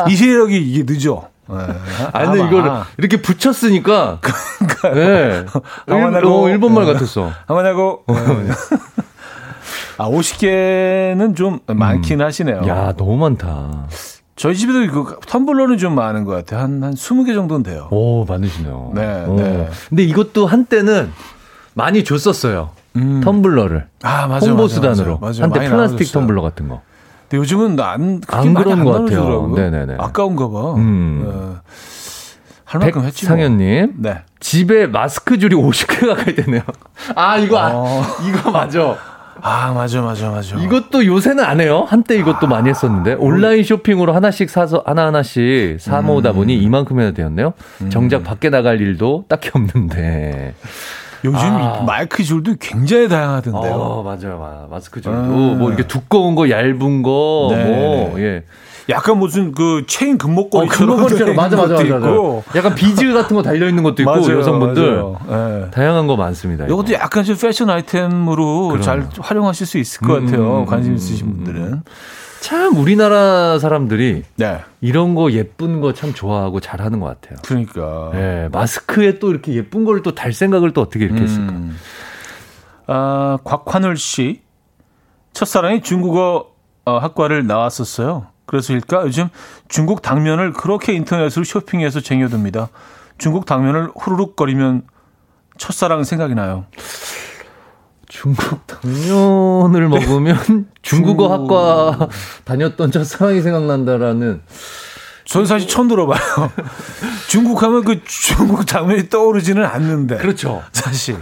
[0.08, 1.28] 이해력이 이게 늦어.
[1.52, 1.56] 예.
[2.12, 2.46] 아니, 근데.
[2.46, 4.20] 이거를 이렇게 붙였으니까.
[4.94, 5.44] 네.
[5.88, 6.46] 하마냐고.
[6.48, 6.92] 일, 어, 일본말 예.
[6.92, 7.30] 같았어.
[7.48, 8.04] 하마냐고.
[10.01, 10.05] 예.
[10.05, 12.61] 아, 50개는 좀 많긴 하시네요.
[12.61, 12.68] 음.
[12.68, 13.86] 야, 너무 많다.
[14.36, 16.61] 저희 집에도 그 텀블러는 좀 많은 것 같아요.
[16.61, 17.88] 한, 한 20개 정도는 돼요.
[17.90, 18.92] 오, 많으시네요.
[18.94, 19.36] 네, 오.
[19.36, 19.68] 네.
[19.90, 21.12] 근데 이것도 한때는
[21.74, 22.70] 많이 줬었어요.
[22.94, 23.84] 텀블러를.
[24.03, 24.40] 아, 맞아요.
[24.42, 25.18] 홍보 맞아요, 수단으로.
[25.18, 25.18] 맞아요.
[25.20, 25.42] 맞아요.
[25.42, 26.26] 한때 플라스틱 나눠줬어요.
[26.26, 26.80] 텀블러 같은 거.
[27.28, 29.48] 근데 요즘은 안, 안 그런 안것 같아요.
[29.55, 29.96] 네네네.
[29.98, 30.74] 아까운가 봐.
[30.74, 31.24] 음.
[31.26, 31.70] 예.
[32.64, 33.26] 할 만큼 했지.
[33.26, 33.36] 뭐.
[33.36, 33.94] 백상현님.
[33.98, 34.22] 네.
[34.40, 36.62] 집에 마스크 줄이 50개 가까이 되네요.
[37.14, 38.03] 아, 이거, 아, 어.
[38.26, 38.96] 이거 맞아.
[39.43, 40.57] 아, 맞아, 맞아, 맞아.
[40.57, 41.84] 이것도 요새는 안 해요.
[41.88, 47.55] 한때 이것도 많이 했었는데 온라인 쇼핑으로 하나씩 사서 하나 하나씩 사 모으다 보니 이만큼이나 되었네요.
[47.91, 50.55] 정작 밖에 나갈 일도 딱히 없는데.
[51.24, 51.80] 요즘 아.
[51.82, 53.72] 이 마이크 줄도 굉장히 다양하던데요.
[53.72, 54.38] 어, 맞아요.
[54.38, 55.22] 마- 마스크 줄도 아.
[55.22, 58.22] 뭐 이렇게 두꺼운 거, 얇은 거, 네, 뭐 네.
[58.24, 58.45] 예.
[58.88, 61.98] 약간 무슨 그 체인 금목걸이처럼 금목걸이처럼 맞아 맞아 맞아.
[61.98, 62.12] 맞아.
[62.56, 65.18] 약간 비즈 같은 거 달려 있는 것도 있고 맞아요, 여성분들 맞아요.
[65.66, 65.70] 예.
[65.70, 66.64] 다양한 거 많습니다.
[66.64, 66.74] 이거.
[66.74, 68.82] 이것도 약간 좀 패션 아이템으로 그럼요.
[68.82, 70.60] 잘 활용하실 수 있을 것 음, 같아요.
[70.60, 71.82] 음, 관심 음, 있으신 음, 분들은.
[72.40, 74.60] 참 우리나라 사람들이 네.
[74.80, 77.38] 이런 거 예쁜 거 참 좋아하고 잘하는 것 같아요.
[77.46, 78.10] 그러니까.
[78.14, 81.52] 예, 마스크에 또 이렇게 예쁜 걸 또 달 생각을 또 어떻게 이렇게 했을까?
[81.52, 81.76] 음.
[82.86, 84.40] 아, 곽환울 씨.
[85.34, 86.46] 첫사랑이 중국어
[86.86, 88.26] 어, 학과를 나왔었어요.
[88.51, 89.28] 그래서일까 요즘
[89.68, 92.68] 중국 당면을 그렇게 인터넷으로 쇼핑해서 쟁여둡니다.
[93.16, 94.82] 중국 당면을 후루룩거리면
[95.57, 96.66] 첫사랑 생각이 나요.
[98.09, 101.53] 중국 당면을 먹으면 중국어 중국.
[101.53, 102.09] 학과
[102.44, 104.42] 다녔던 첫사랑이 생각난다라는
[105.30, 106.18] 저는 사실 처음 들어봐요.
[107.28, 110.16] 중국 하면 그 중국 당면이 떠오르지는 않는데.
[110.16, 110.60] 그렇죠.
[110.72, 111.16] 사실.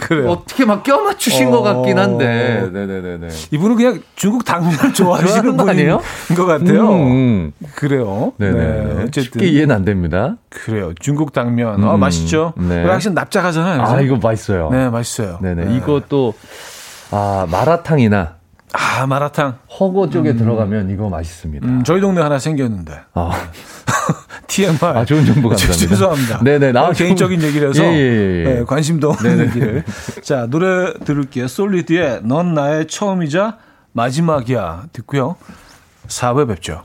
[0.00, 0.30] 그래요.
[0.30, 1.50] 어떻게 막 껴맞추신 어.
[1.50, 2.70] 것 같긴 한데.
[2.72, 3.28] 네네네네.
[3.50, 6.00] 이분은 그냥 중국 당면을 좋아하시는 거 아니에요?
[6.34, 6.90] 것 같아요.
[6.90, 8.32] 음, 그래요.
[8.38, 8.58] 네네.
[8.58, 10.36] 네, 어쨌든 쉽게 이해는 안 됩니다.
[10.48, 10.94] 그래요.
[10.98, 11.84] 중국 당면.
[11.84, 12.54] 아, 음, 맛있죠?
[12.56, 12.82] 네.
[12.82, 13.82] 확실히 납작하잖아요.
[13.82, 14.02] 아, 그래서?
[14.06, 14.70] 이거 맛있어요.
[14.70, 15.38] 네, 맛있어요.
[15.42, 15.76] 네네.
[15.76, 16.32] 이것도,
[17.10, 18.36] 아, 마라탕이나
[18.72, 19.58] 아, 마라탕.
[19.78, 21.66] 허거 쪽에 들어가면 이거 맛있습니다.
[21.66, 23.00] 음, 저희 동네 하나 생겼는데.
[23.14, 23.30] 아,
[24.48, 24.78] TMI.
[24.82, 25.88] 아, 좋은 정보 감사합니다.
[25.88, 26.42] 죄송합니다.
[26.42, 26.72] 네네.
[26.72, 27.82] 나 아, 개인적인 얘기라서.
[27.84, 28.44] 예, 예, 예.
[28.54, 29.48] 네, 관심도 없는 네네.
[29.50, 29.84] 얘기를.
[30.22, 31.48] 자, 노래 들을게요.
[31.48, 33.58] 솔리드의 넌 나의 처음이자
[33.92, 34.84] 마지막이야.
[34.92, 35.36] 듣고요.
[36.08, 36.84] 4부에 뵙죠.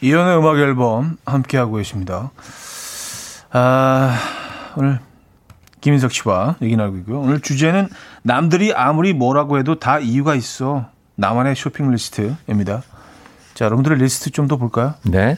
[0.00, 2.30] 이현우의 음악 앨범 함께하고 계십니다.
[3.50, 4.16] 아,
[4.76, 5.00] 오늘
[5.80, 7.20] 김인석 씨와 얘기 나누고 있고요.
[7.20, 7.88] 오늘 주제는
[8.22, 10.86] 남들이 아무리 뭐라고 해도 다 이유가 있어.
[11.16, 12.82] 나만의 쇼핑 리스트입니다.
[13.54, 14.94] 자, 여러분들의 리스트 좀 더 볼까요?
[15.02, 15.36] 네.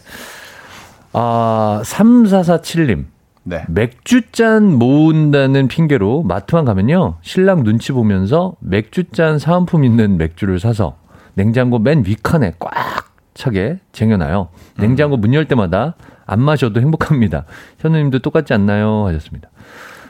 [1.12, 3.06] 아, 3447님.
[3.42, 3.64] 네.
[3.68, 7.16] 맥주잔 모은다는 핑계로 마트만 가면요.
[7.22, 10.96] 신랑 눈치 보면서 맥주잔 사은품 있는 맥주를 사서
[11.34, 13.09] 냉장고 맨 위칸에 꽉
[13.40, 14.48] 차게 쟁여놔요.
[14.78, 15.94] 냉장고 문 열 때마다
[16.26, 17.44] 안 마셔도 행복합니다.
[17.78, 19.06] 현우님도 똑같지 않나요?
[19.06, 19.48] 하셨습니다.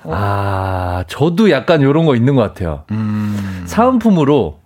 [0.05, 2.85] 아, 저도 약간 요런 거 있는 것 같아요.
[2.91, 4.59] 음, 사은품으로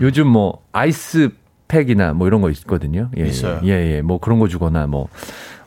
[0.00, 1.30] 요즘 뭐 아이스
[1.68, 3.10] 팩이나 뭐 이런 거 있거든요.
[3.18, 3.60] 예, 있어요.
[3.64, 4.02] 예, 예.
[4.02, 5.08] 뭐 그런 거 주거나 뭐,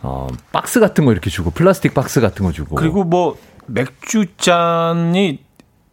[0.02, 2.76] 어, 박스 같은 거 이렇게 주고 플라스틱 박스 같은 거 주고.
[2.76, 3.38] 그리고 뭐
[3.68, 5.40] 맥주잔이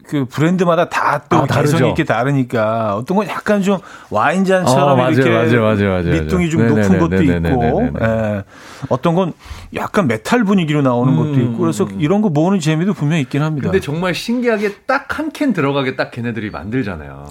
[0.09, 1.47] 그 브랜드마다 다 또 아.
[1.47, 3.79] 개성이 있게 다르니까 어떤 건 약간 좀
[4.11, 6.75] 와인잔처럼 어, 맞아요, 이렇게 맞아요, 맞아요, 맞아요, 밑둥이 좀 맞아요.
[6.75, 7.99] 높은 네네네, 것도 네네네, 있고 네네네.
[8.39, 8.43] 예.
[8.89, 9.35] 어떤 건
[9.75, 13.67] 약간 메탈 분위기로 나오는 것도 음, 있고 그래서 이런 거 모으는 재미도 분명히 있긴 합니다.
[13.71, 17.27] 근데 정말 신기하게 딱 한 캔 들어가게 딱 걔네들이 만들잖아요.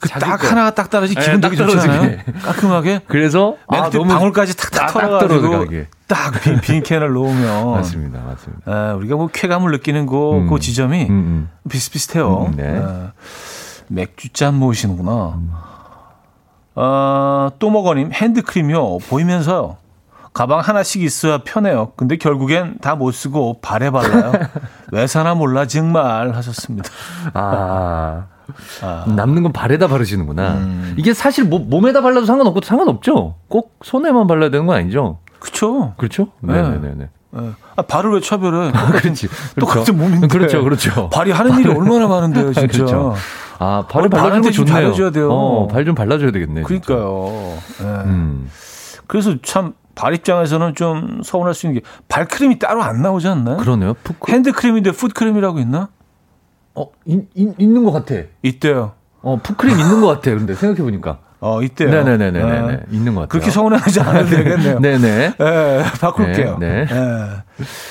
[0.00, 2.00] 그 자기 딱딱 떨어지 네, 기분 딱 되게 좋잖아요.
[2.00, 2.24] 떨어지게.
[2.42, 3.00] 깔끔하게.
[3.08, 5.64] 그래서 맨 아, 방울까지 탁탁 딱 털어가지고.
[6.06, 8.90] 딱 빈 빈 캔을 놓으면 맞습니다, 맞습니다.
[8.90, 10.46] 에, 우리가 뭐 쾌감을 느끼는 그, 음.
[10.50, 11.50] 그 지점이 음, 음.
[11.70, 12.46] 비슷비슷해요.
[12.46, 12.76] 음, 네.
[12.76, 12.82] 에,
[13.88, 15.34] 맥주잔 모으시는구나.
[15.36, 15.50] 음.
[16.76, 18.98] 아, 또 먹어님 핸드크림이요.
[19.08, 19.76] 보이면서요.
[20.32, 21.92] 가방 하나씩 있어야 편해요.
[21.96, 24.32] 근데 결국엔 다 못 쓰고 발에 발라요.
[24.90, 26.90] 왜 사나 몰라 정말 하셨습니다.
[27.34, 28.24] 아.
[29.06, 30.54] 남는 건 발에다 바르시는구나.
[30.54, 30.94] 음.
[30.98, 33.36] 이게 사실 뭐, 몸에다 발라도 상관없고 상관없죠.
[33.48, 35.18] 꼭 손에만 발라야 되는 건 아니죠.
[35.44, 35.92] 그쵸?
[35.98, 36.28] 그렇죠?
[36.40, 36.60] 네.
[36.62, 37.08] 네 네네.
[37.36, 37.50] 예.
[37.76, 38.72] 아, 발을 왜 차별해?
[39.00, 39.28] 그렇지.
[39.60, 40.28] 똑같은 몸인데.
[40.28, 41.10] 그렇죠, 그렇죠.
[41.10, 42.66] 발이 하는 일이 얼마나 많은데요, 진짜.
[42.66, 43.14] 그렇죠.
[43.58, 44.74] 아, 발을 발라주는 거좀 좋네요.
[44.84, 45.30] 발라줘야 돼요.
[45.30, 46.62] 어, 발 좀 발라줘야 되겠네.
[46.62, 47.58] 그러니까요.
[47.82, 47.84] 예.
[47.84, 48.50] 음.
[49.06, 53.58] 그래서 참 발 입장에서는 좀 서운할 수 있는 게 발크림이 따로 안 나오지 않나요?
[53.58, 53.94] 그러네요.
[54.02, 54.32] 푸크.
[54.32, 55.88] 핸드크림인데 푸드크림이라고 있나?
[56.74, 58.16] 어, 있, 있, 있는 것 같아.
[58.42, 58.94] 있대요.
[59.22, 60.32] 어, 푸크림 있는 것 같아.
[60.34, 61.18] 근데 생각해 보니까.
[61.46, 61.90] 어, 있대요.
[61.90, 62.72] 네네네네네.
[62.72, 62.80] 예.
[62.90, 63.28] 있는 것 같아요.
[63.28, 64.78] 그렇게 서운하지 않아도 되겠네요.
[64.80, 65.34] 네네.
[65.38, 66.56] 예, 바꿀게요.
[66.58, 66.94] 네, 네.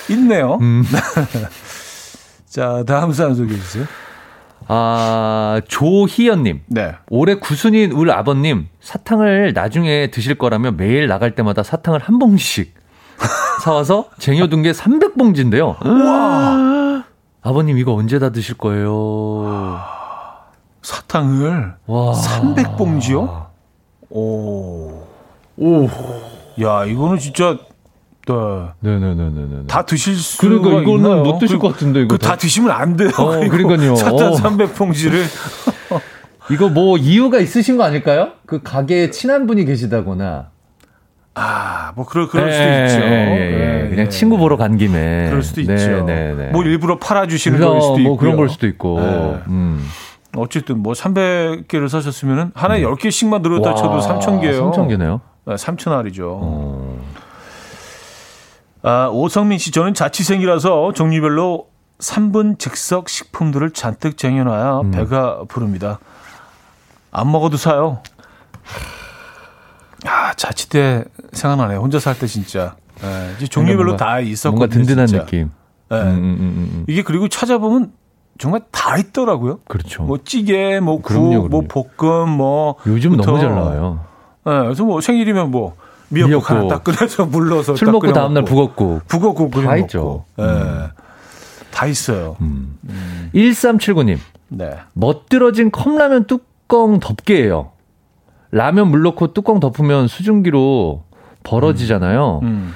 [0.10, 0.14] 예.
[0.14, 0.56] 있네요.
[0.60, 0.84] 음.
[2.49, 3.86] 자, 다음 사연 소개해 주세요.
[4.68, 6.62] 아, 조희연님.
[6.66, 6.95] 네.
[7.10, 12.74] 올해 구순인 울 아버님 사탕을 나중에 드실 거라면 매일 나갈 때마다 사탕을 한 봉지씩
[13.64, 15.76] 사와서 쟁여둔 게 300봉지인데요.
[17.43, 19.80] 아버님 이거 언제 다 드실 거예요?
[20.82, 22.14] 사탕을 와.
[22.14, 23.43] 300봉지요?
[24.18, 25.03] 오.
[25.57, 25.89] 오.
[26.61, 27.57] 야, 이거는 진짜
[28.28, 28.34] 네.
[28.80, 29.68] 네네네네네.
[29.68, 31.24] 다 드실 수가 그러니까 이거는 있나요?
[31.24, 33.09] 못 드실 그리고 것 같은데 이거 다 다- 드시면 안 돼요.
[33.18, 33.93] 어, 그러니까요.
[33.93, 33.95] 어.
[33.95, 35.24] 300봉지를
[36.51, 38.30] 이거 뭐 이유가 있으신 거 아닐까요?
[38.45, 40.49] 그 가게에 친한 분이 계시다거나.
[41.36, 43.07] 아, 뭐 그럴 그럴 예, 수도 있죠.
[43.07, 43.84] 예, 예.
[43.86, 44.09] 예, 그냥 예.
[44.09, 45.26] 친구 보러 간 김에.
[45.30, 46.05] 그럴 수도 네, 있죠.
[46.05, 46.49] 네, 네.
[46.51, 48.09] 뭐 일부러 팔아 주시는 그래서 거일 수도 있고.
[48.09, 48.99] 뭐 그런 걸 수도 있고.
[48.99, 49.39] 네.
[49.47, 49.84] 음.
[50.36, 54.74] 어쨌든 뭐 300개를 사셨으면은 하나에 10개씩만 들었다 쳐도 3,000개예요.
[54.74, 55.20] 3,000개네요.
[55.46, 56.22] 네, 3,000알이죠.
[56.42, 57.00] 어.
[58.82, 61.68] 아, 오성민 씨, 저는 자취생이라서 종류별로
[62.00, 64.92] 3분 즉석 식품들을 잔뜩 쟁여놔야 음.
[64.92, 66.00] 배가 부릅니다.
[67.12, 68.02] 안 먹어도 사요.
[70.06, 71.80] 아, 자취 때 생각나네요.
[71.80, 72.76] 혼자 살 때 진짜.
[73.04, 74.58] 예, 이제 종류별로 뭔가- 다 있었거든요.
[74.60, 75.24] 뭔가 든든한 진짜.
[75.26, 75.52] 느낌.
[75.92, 75.96] 예.
[75.96, 76.86] 음, 음, 음, 음.
[76.88, 77.92] 이게 그리고 찾아보면
[78.38, 79.60] 정말 다 있더라고요.
[79.68, 80.04] 그렇죠.
[80.04, 83.40] 뭐 찌개, 뭐 국, 그럼요, 뭐 볶음, 뭐 요즘 너무.
[83.40, 84.00] 잘 나와요.
[84.48, 85.76] 예, 그래서 뭐 생일이면 뭐
[86.10, 86.50] 미역국, 미역국.
[86.52, 88.56] 하나 딱 끓여서 물러서 술딱 먹고 다음날 먹고.
[88.56, 89.02] 북었고.
[89.08, 89.82] 북어국 끓여 다 먹고.
[89.82, 90.26] 있죠.
[90.40, 90.44] 예.
[90.44, 90.88] 음.
[91.72, 92.36] 다 있어요.
[92.42, 92.78] 음.
[93.34, 94.18] 1379님.
[94.50, 94.76] 네.
[94.94, 97.72] 멋들어진 컵라면 뚜껑 덮개예요.
[98.52, 101.04] 라면 물 넣고 뚜껑 덮으면 수증기로
[101.44, 102.42] 벌어지잖아요.
[102.44, 102.74] 음.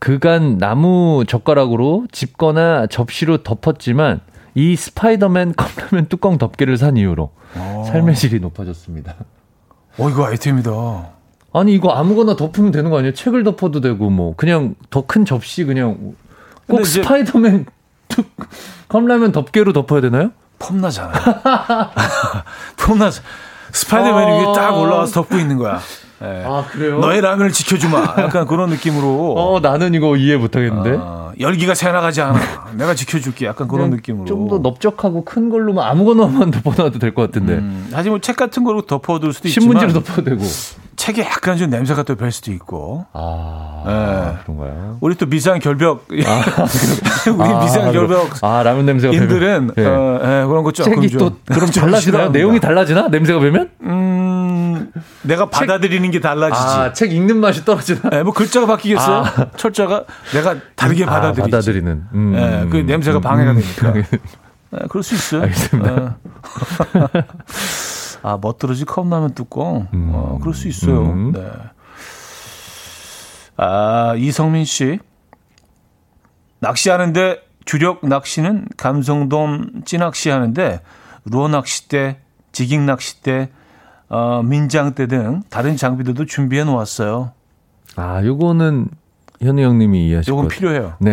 [0.00, 4.20] 그간 나무 젓가락으로 집거나 접시로 덮었지만
[4.54, 7.84] 이 스파이더맨 컵라면 뚜껑 덮개를 산 이후로 어.
[7.86, 9.14] 삶의 질이 높아졌습니다.
[9.98, 10.70] 어, 이거 아이템이다.
[11.52, 13.12] 아니 이거 아무거나 덮으면 되는 거 아니에요?
[13.14, 16.14] 책을 덮어도 되고 뭐 그냥 더 큰 접시 그냥
[16.68, 17.66] 꼭 이제- 스파이더맨
[18.08, 18.24] 뚜-
[18.88, 20.30] 컵라면 덮개로 덮어야 되나요?
[20.58, 21.12] 폼나잖아.
[22.78, 23.10] 폼나.
[23.72, 24.36] 스파이더맨이 어.
[24.50, 25.80] 위에 딱 올라와서 덮고 있는 거야.
[26.22, 26.44] 예.
[26.46, 26.98] 아 그래요?
[26.98, 28.14] 너의 라면을 지켜주마.
[28.18, 29.34] 약간 그런 느낌으로.
[29.36, 30.96] 어 나는 이거 이해 못하겠는데.
[31.00, 32.38] 아, 열기가 새나가지 않아.
[32.74, 33.46] 내가 지켜줄게.
[33.46, 34.26] 약간 그런 느낌으로.
[34.26, 37.54] 좀 더 넓적하고 큰 걸로만 아무거나만 덮어놔도 될 것 같은데.
[37.54, 40.42] 음, 사실 뭐책 같은 거로 덮어둘 수도 신문지로 있지만 덮어도 되고.
[40.96, 43.06] 책에 약간 좀 냄새가 또 별 수도 있고.
[43.14, 44.42] 아, 네.
[44.44, 44.98] 그런가요?
[45.00, 49.86] 우리 또 미상 결벽 우리 아, 미상 결벽 아 라면 냄새가 인들은 배면- 예.
[49.86, 51.70] 어, 예, 그런 거 조금 책이 좀, 또 그럼?
[51.70, 52.28] 싫어합니다.
[52.28, 53.08] 내용이 달라지나?
[53.08, 53.70] 냄새가 배면?
[53.82, 54.19] 음,
[55.22, 56.62] 내가 받아들이는 게 달라지지.
[56.62, 58.00] 아, 책 읽는 맛이 떨어지나?
[58.12, 59.16] 예, 뭐 글자가 바뀌겠어요?
[59.24, 59.50] 아.
[59.56, 61.50] 철자가 내가 다르게 아, 받아들이지.
[61.50, 62.04] 받아들이는.
[62.14, 63.60] 음, 예, 그 음, 냄새가 음, 방해가 음.
[63.60, 63.96] 되니까.
[63.96, 65.42] 예, 그럴 수 있어요.
[65.42, 66.16] 알겠습니다.
[67.14, 67.24] 예.
[68.22, 69.88] 아, 멋들어지 컵라면 뚜껑.
[69.92, 71.02] 어, 그럴 수 있어요.
[71.02, 71.32] 음.
[71.32, 71.50] 네.
[73.56, 74.98] 아, 이성민 씨.
[76.60, 80.80] 낚시하는데 주력 낚시는 감성돔 찌낚시 하는데
[81.24, 82.18] 루어 낚싯대,
[82.52, 83.50] 지깅 낚싯대,
[84.10, 87.30] 어, 민장대 등 다른 장비들도 준비해 놓았어요.
[87.96, 88.88] 아, 요거는
[89.40, 90.48] 현우 형님이 이해하실 요건.
[90.48, 90.94] 필요해요.
[90.98, 91.12] 네.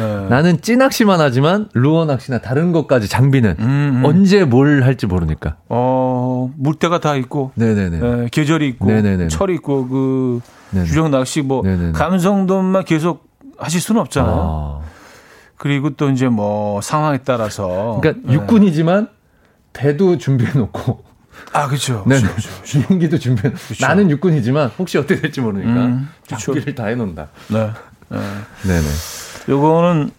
[0.00, 0.28] 예.
[0.28, 3.64] 나는 찌낚시만 하지만 루어 낚시나 다른 것까지 장비는 음,
[3.96, 4.04] 음.
[4.04, 5.56] 언제 뭘 할지 모르니까.
[5.68, 8.00] 어, 물때가 다 있고, 네네네.
[8.24, 9.28] 예, 계절이 있고, 네네네.
[9.28, 10.86] 철이 있고, 그, 네네.
[10.86, 11.92] 주력 낚시 뭐, 네네네.
[11.92, 13.26] 감성돔만 계속
[13.58, 14.34] 하실 수는 없잖아요.
[14.38, 14.86] 아.
[15.56, 17.98] 그리고 또 이제 뭐, 상황에 따라서.
[18.00, 18.34] 그러니까 예.
[18.34, 19.08] 육군이지만
[19.72, 21.05] 배도 준비해 놓고
[21.52, 22.04] 아, 그렇죠.
[22.06, 22.20] 네.
[22.20, 22.48] 그렇죠.
[22.64, 26.52] 비행기도 준비해 나는 육군이지만 혹시 어떻게 될지 모르니까 음, 그쵸.
[26.54, 27.28] 장비를 다 해놓는다.
[27.48, 27.70] 네.
[28.08, 28.18] 네.
[28.66, 28.86] 네 네.
[29.48, 30.10] 요거는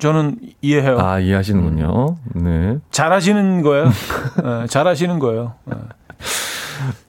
[0.00, 0.98] 저는 이해해요.
[0.98, 2.16] 아 이해하시는군요.
[2.34, 2.78] 네.
[2.90, 3.92] 잘하시는 거예요.
[4.62, 5.54] 예, 잘하시는 거예요.
[5.70, 5.76] 예.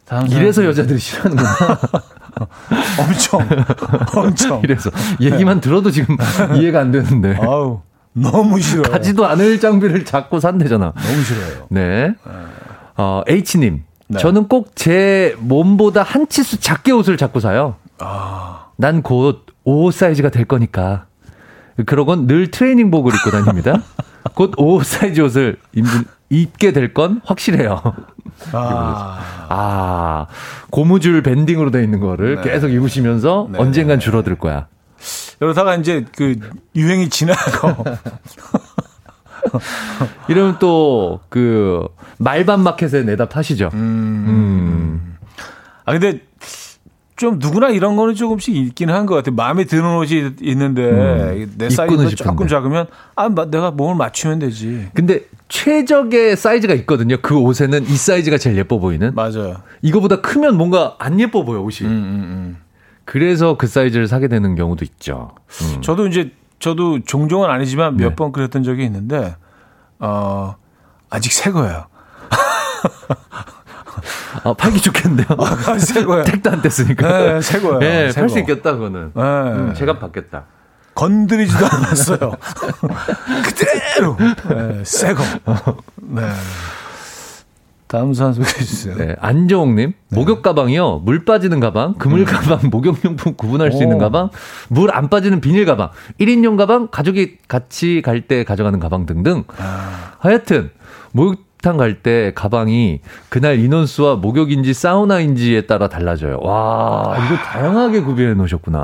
[0.06, 0.66] 다음 이래서.
[0.66, 1.50] 여자들이 싫어하는구나.
[3.00, 3.48] 엄청
[4.16, 4.62] 엄청.
[4.64, 4.90] 이래서
[5.22, 6.18] 얘기만 들어도 지금
[6.56, 7.82] 이해가 안 되는데 아우
[8.14, 8.84] 너무 싫어요.
[8.84, 10.94] 가지도 않을 장비를 자꾸 산대잖아.
[10.96, 11.68] 너무 싫어요.
[11.70, 12.14] 네.
[12.98, 13.84] 어, H님.
[14.08, 14.20] 네.
[14.20, 17.76] 저는 꼭 제 몸보다 한 치수 작게 옷을 자꾸 사요.
[18.00, 18.68] 아.
[18.78, 21.06] 난 곧 5 사이즈가 될 거니까.
[21.86, 23.82] 그러곤 늘 트레이닝복을 입고 다닙니다.
[24.36, 25.86] 곧 5 사이즈 옷을 입,
[26.30, 27.82] 입게 될 건 확실해요.
[28.54, 29.20] 아,
[29.50, 30.28] 아,
[30.72, 32.42] 고무줄 밴딩으로 돼 있는 거를 네.
[32.42, 33.60] 계속 입으시면서 네.
[33.60, 34.68] 언젠간 줄어들 거야.
[35.40, 36.36] 이러다가 이제 그
[36.76, 37.84] 유행이 지나고
[40.30, 41.88] 이러면 또 그
[42.18, 43.70] 말반 마켓에 내다 파시죠.
[43.74, 45.18] 음.
[45.86, 46.22] 아 근데
[47.16, 49.36] 좀 누구나 이런 거는 조금씩 있긴 한 것 같아요.
[49.36, 51.54] 마음에 드는 옷이 있는데 음.
[51.58, 52.10] 내 사이즈가.
[52.10, 54.88] 조금 작으면 아 마- 내가 몸을 맞추면 되지.
[54.94, 57.18] 근데 최적의 사이즈가 있거든요.
[57.22, 59.14] 그 옷에는 이 사이즈가 제일 예뻐 보이는.
[59.14, 59.58] 맞아요.
[59.82, 61.88] 이거보다 크면 뭔가 안 예뻐 보여 옷이.
[61.88, 62.58] 음, 음, 음.
[63.06, 65.32] 그래서 그 사이즈를 사게 되는 경우도 있죠.
[65.76, 65.82] 음.
[65.82, 66.32] 저도 이제
[66.62, 68.16] 저도 종종은 아니지만 몇 네.
[68.16, 69.36] 번 그랬던 적이 있는데
[70.00, 70.56] 어
[71.10, 71.88] 아직 새 거예요.
[74.44, 75.28] 아, 팔기 좋겠는데요.
[75.38, 76.24] 아, 새 거예요.
[76.24, 77.02] 택도 안 뗐으니까.
[77.02, 77.80] 네, 새 거예요.
[77.80, 78.40] 네, 새팔수 거.
[78.42, 79.12] 있겠다 그거는.
[79.14, 79.22] 네.
[79.22, 80.46] 음, 제가 받겠다.
[80.96, 82.32] 건드리지도 않았어요.
[83.46, 84.18] 그대로
[84.50, 85.24] 네, 새 거.
[85.98, 86.22] 네.
[87.92, 88.96] 다음 사연 소개해 주세요.
[88.96, 91.02] 네, 안정욱님 목욕 가방이요.
[91.04, 94.00] 물 빠지는 가방, 그물 가방, 목욕용품 구분할 수 있는 오.
[94.00, 94.30] 가방,
[94.70, 95.90] 물 안 빠지는 비닐 가방,
[96.20, 99.44] 1인용 가방, 가족이 같이 갈 때 가져가는 가방 등등.
[100.20, 100.72] 하여튼
[101.12, 106.40] 목욕탕 갈 때 가방이 그날 인원수와 목욕인지 사우나인지에 따라 달라져요.
[106.44, 108.80] 와, 이거 다양하게 구비해 놓으셨구나.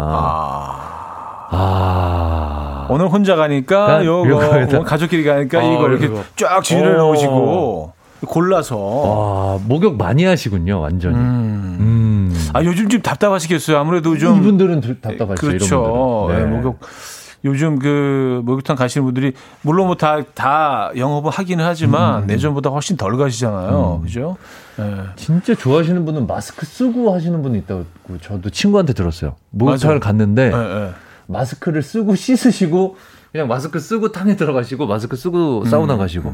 [1.50, 2.88] 아.
[2.90, 4.36] 오늘 혼자 가니까 아, 요거.
[4.36, 6.10] 오늘 가족끼리 가니까 아, 이거 이렇게.
[6.36, 6.84] 쫙 오.
[6.86, 7.94] 놓으시고
[8.26, 11.16] 골라서 와, 목욕 많이 하시군요, 완전히.
[11.16, 11.78] 음.
[11.80, 12.50] 음.
[12.54, 13.78] 아 요즘 좀 답답하시겠어요.
[13.78, 15.36] 아무래도 좀 이분들은 들- 답답하죠.
[15.48, 16.26] 그렇죠.
[16.30, 16.56] 네, 분들은.
[16.58, 16.80] 목욕
[17.46, 22.30] 요즘 그 목욕탕 가시는 분들이 물론 뭐 다 다 영업을 하기는 하지만 음.
[22.30, 24.02] 예전보다 훨씬 덜 가시잖아요.
[24.04, 24.38] 그죠?
[24.78, 24.96] 네.
[25.16, 27.86] 진짜 좋아하시는 분은 마스크 쓰고 하시는 분이 있다고
[28.22, 29.36] 저도 친구한테 들었어요.
[29.52, 30.00] 목욕탕을.
[30.00, 30.90] 갔는데 네, 네.
[31.28, 32.98] 마스크를 쓰고 씻으시고
[33.32, 36.34] 그냥 마스크 쓰고 탕에 들어가시고 마스크 쓰고 사우나 가시고.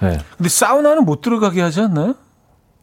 [0.00, 0.18] 네.
[0.36, 2.14] 근데 사우나는 못 들어가게 하지 않나요?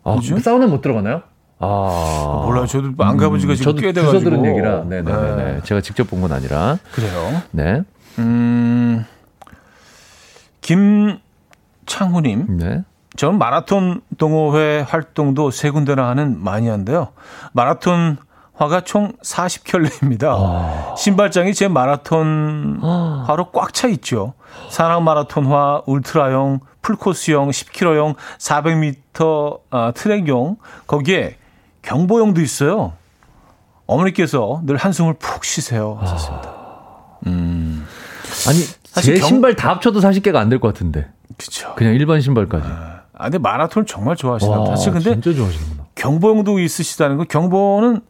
[0.04, 0.40] 아, 그죠?
[0.40, 1.22] 사우나 못 들어가나요?
[1.60, 2.44] 아.
[2.46, 2.66] 몰라요.
[2.66, 4.30] 저도 안 가본 지가 지금 저도 꽤 주워 돼가지고.
[4.32, 4.84] 들은 얘기라.
[4.86, 5.36] 네네네.
[5.36, 5.60] 네.
[5.64, 6.78] 제가 직접 본 건 아니라.
[6.92, 7.42] 그래요.
[7.52, 7.84] 네.
[8.20, 9.06] 음,
[11.86, 12.58] 김창후님.
[12.58, 12.84] 네.
[13.18, 17.10] 저는 마라톤 동호회 활동도 세 군데나 하는 마니아인데요.
[17.52, 18.18] 마라톤
[18.54, 20.96] 화가 총 40켤레입니다.
[20.98, 22.80] 신발장이 제 마라톤
[23.26, 24.34] 화로 꽉 차 있죠.
[24.70, 30.58] 산악 마라톤화, 울트라용, 풀코스용, 10km용, 400m 아, 트랙용,
[30.88, 31.38] 거기에
[31.82, 32.94] 경보용도 있어요.
[33.88, 35.98] 어머니께서 늘 한숨을 푹 쉬세요.
[36.02, 36.54] 하셨습니다.
[37.26, 41.08] 아니, 사실 제 경- 신발 다 합쳐도 40개가 안 될 것 같은데.
[41.38, 41.74] 그렇죠.
[41.76, 42.66] 그냥 일반 신발까지.
[42.68, 44.66] 아, 근데 마라톤을 정말 좋아하시나 봐.
[44.68, 45.86] 사실 근데 진짜 좋아하시는구나.
[45.96, 48.02] 경보용도 있으시다는 거 경보는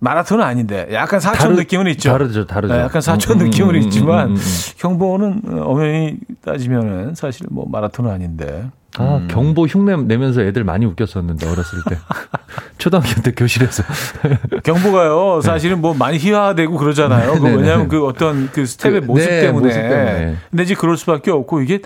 [0.00, 2.10] 마라톤은 아닌데 약간 사촌 다르- 느낌은 있죠.
[2.10, 2.74] 다르죠, 다르죠.
[2.74, 4.72] 네, 약간 사촌 음, 음, 느낌은 음, 있지만 음, 음, 음.
[4.78, 8.66] 경보는 엄연히 따지면은 사실 뭐 마라톤은 아닌데.
[8.98, 11.96] 아, 경보 흉내 내면서 애들 많이 웃겼었는데, 어렸을 때.
[12.78, 13.84] 초등학교 때 교실에서.
[14.64, 17.34] 경보가요 사실은 뭐 많이 희화되고 그러잖아요.
[17.34, 17.96] 그 네, 네, 왜냐하면 네.
[17.96, 19.66] 그 어떤 그 스텝의 그, 모습, 네, 때문에.
[19.68, 20.36] 모습 때문에.
[20.50, 21.80] 근데 이제 그럴 수밖에 없고 이게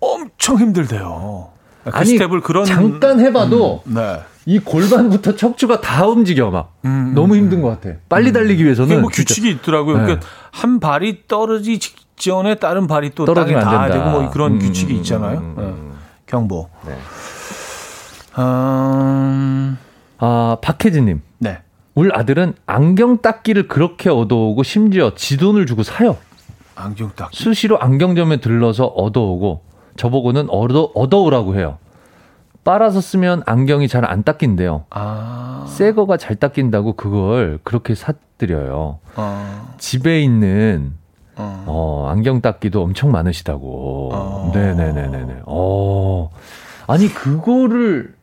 [0.00, 1.48] 엄청 힘들대요.
[1.84, 4.20] 그 아니, 스텝을 그런 잠깐 해봐도 네.
[4.46, 6.74] 이 골반부터 척추가 다 움직여, 막.
[6.84, 7.96] 음, 너무 힘든 것 같아.
[8.08, 9.00] 빨리 달리기 위해서는.
[9.02, 9.96] 뭐 진짜 규칙이 있더라고요.
[9.98, 10.02] 네.
[10.04, 14.04] 그러니까 한 발이 떨어지기 직전에 다른 발이 또 땅에 닿아야 된다.
[14.04, 15.38] 되고 뭐 그런 음, 규칙이 음, 있잖아요.
[15.38, 15.90] 음, 음, 음.
[15.92, 15.96] 네.
[16.26, 16.68] 경보.
[16.86, 16.92] 네.
[18.38, 19.78] 음,
[20.18, 21.22] 아, 박혜진님.
[21.38, 21.58] 네.
[21.94, 26.16] 우리 아들은 안경 닦기를 그렇게 얻어오고 심지어 지 돈을 주고 사요.
[26.74, 27.30] 안경 딱.
[27.32, 29.62] 수시로 안경점에 들러서 얻어오고
[30.04, 31.76] 저보고는 얻어, 얻어오라고 해요.
[32.64, 34.86] 빨아서 쓰면 안경이 잘 안 닦인대요.
[34.88, 35.66] 아.
[35.68, 39.00] 새 거가 잘 닦인다고 그걸 그렇게 사드려요.
[39.16, 39.74] 어.
[39.76, 40.94] 집에 있는
[41.36, 41.64] 어.
[41.66, 44.10] 어, 안경 닦기도 엄청 많으시다고.
[44.14, 44.52] 어.
[44.54, 45.42] 네네네네네.
[45.44, 46.30] 어.
[46.86, 48.14] 아니, 그거를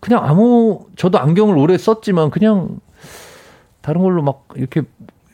[0.00, 2.80] 그냥 아무, 저도 안경을 오래 썼지만 그냥
[3.82, 4.82] 다른 걸로 막 이렇게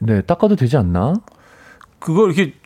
[0.00, 1.14] 네, 닦아도 되지 않나?
[2.00, 2.56] 그거 이렇게 그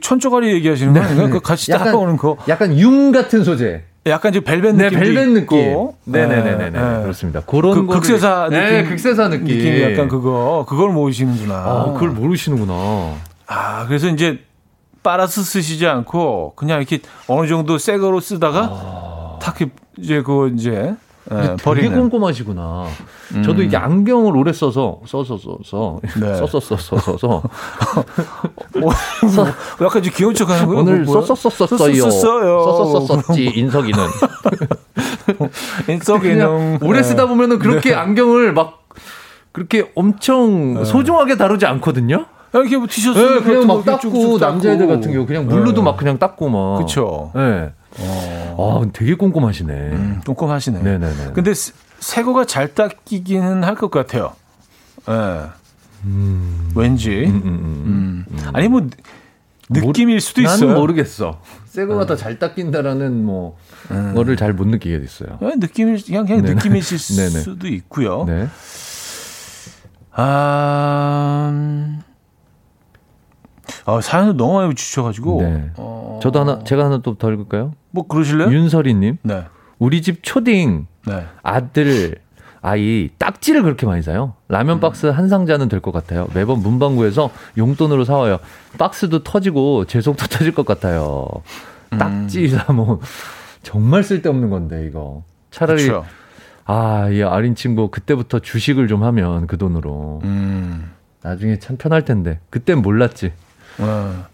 [0.00, 1.30] 천조가리 얘기하시는 거 아닌가요?
[1.30, 1.74] 그 같이 네.
[1.74, 2.36] 약간- 닦아오는 거.
[2.48, 3.82] 약간 융 같은 소재.
[4.06, 5.88] 약간 이제 벨벳 네, 느낌도 벨벳 느낌.
[6.06, 6.70] 네네네네.
[6.70, 7.40] 네, 그렇습니다.
[7.42, 8.58] 그런 그 거를- 극세사 느낌.
[8.58, 9.44] 네, 극세사 느낌.
[9.46, 10.64] 느낌이 약간 그거.
[10.68, 11.54] 그걸 모으시는구나.
[11.54, 13.14] 아, 그걸 모르시는구나.
[13.46, 14.40] 아, 그래서 이제
[15.04, 19.38] 빨아서 쓰시지 않고 그냥 이렇게 어느 정도 새 거로 쓰다가 아.
[19.40, 19.56] 탁
[19.98, 20.94] 이제 그 이제
[21.30, 21.98] 예, 되게 버리는.
[22.10, 22.86] 꼼꼼하시구나.
[23.34, 23.42] 음.
[23.42, 26.34] 저도 이게 안경을 오래 써서 써서 써서 네.
[26.36, 27.42] 써서 써서 써서
[28.80, 28.92] 뭐,
[29.80, 30.80] 약간 좀 귀여운 척 하는 거예요?
[30.80, 31.26] 오늘 뭐, 뭐야?
[31.26, 31.94] 썼었었어요.
[31.94, 32.62] 썼었어요.
[32.64, 33.98] 썼었었지 인석이는.
[35.88, 38.82] 인석이는 그냥 오래 쓰다 보면은 그렇게 안경을 막
[39.52, 42.26] 그렇게 엄청 소중하게 다루지 않거든요.
[42.54, 44.86] 이렇게 뭐 티셔츠 네, 그냥 막거 닦고 남자애들.
[44.86, 45.82] 같은 경우 그냥 물로도 네.
[45.82, 46.78] 막 그냥 닦고 막.
[46.78, 47.30] 그쵸.
[47.34, 47.72] 네.
[47.98, 49.72] 아, 되게 꼼꼼하시네.
[49.72, 50.82] 음, 꼼꼼하시네.
[50.82, 51.32] 네네네.
[51.34, 54.32] 근데 새- 새거가 잘 닦이기는 할 것 같아요.
[55.08, 55.48] 예.
[56.74, 57.24] 왠지.
[57.26, 58.50] 음, 음, 음.
[58.52, 58.86] 아니 뭐
[59.70, 60.68] 느낌일 수도 있어요.
[60.68, 61.40] 나는 모르겠어.
[61.66, 63.56] 새 거가 더 잘 닦인다라는 뭐
[64.14, 65.38] 거를 잘 못 느끼게 됐어요.
[65.42, 66.54] 예, 느낌일 그냥 그냥 네네.
[66.56, 67.30] 느낌이실 네네.
[67.42, 68.24] 수도 있고요.
[68.24, 68.48] 네.
[70.14, 72.02] 아, 음,
[73.86, 75.42] 아 사연을 너무 많이 주셔가지고.
[75.42, 75.70] 네.
[75.76, 77.72] 어, 저도 하나 제가 하나 또 더 읽을까요?
[77.92, 78.50] 뭐 그러실래요?
[78.52, 79.44] 윤설이님, 네.
[79.78, 81.26] 우리 집 초딩 네.
[81.42, 82.16] 아들
[82.60, 84.34] 아이 딱지를 그렇게 많이 사요.
[84.48, 86.28] 라면 박스 한 상자는 될 것 같아요.
[86.34, 88.38] 매번 문방구에서 용돈으로 사와요.
[88.78, 91.26] 박스도 터지고 제 속도 터질 것 같아요.
[91.98, 93.00] 딱지 사뭐
[93.62, 95.24] 정말 쓸데없는 건데 이거.
[95.50, 95.90] 차라리.
[96.64, 100.92] 아, 이 어린 친구 그때부터 주식을 좀 하면 그 돈으로 음.
[101.22, 103.32] 나중에 참 편할 텐데 그땐 몰랐지.
[103.78, 104.24] 어.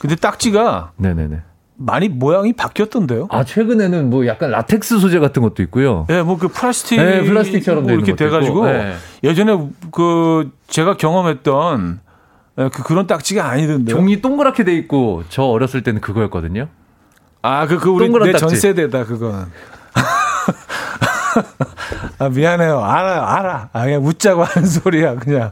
[0.00, 1.40] 근데 딱지가 네네네.
[1.78, 3.28] 많이 모양이 바뀌었던데요?
[3.30, 6.06] 아 최근에는 뭐 약간 라텍스 소재 같은 것도 있고요.
[6.10, 8.94] 예, 뭐그 플라스틱 네, 플라스틱처럼 돼 있는 이렇게 돼가지고 네.
[9.22, 9.56] 예전에
[9.92, 12.00] 그 제가 경험했던
[12.58, 13.96] 예, 그 그런 딱지가 아니던데요.
[13.96, 16.66] 종이 동그랗게 돼 있고 저 어렸을 때는 그거였거든요.
[17.42, 18.56] 아, 그, 그 우리 동그란 내전 딱지.
[18.60, 19.46] 세대다 그건.
[22.18, 22.82] 아, 미안해요.
[22.82, 23.68] 알아, 알아.
[23.72, 25.50] 아, 그냥 웃자고 하는 소리야, 그냥.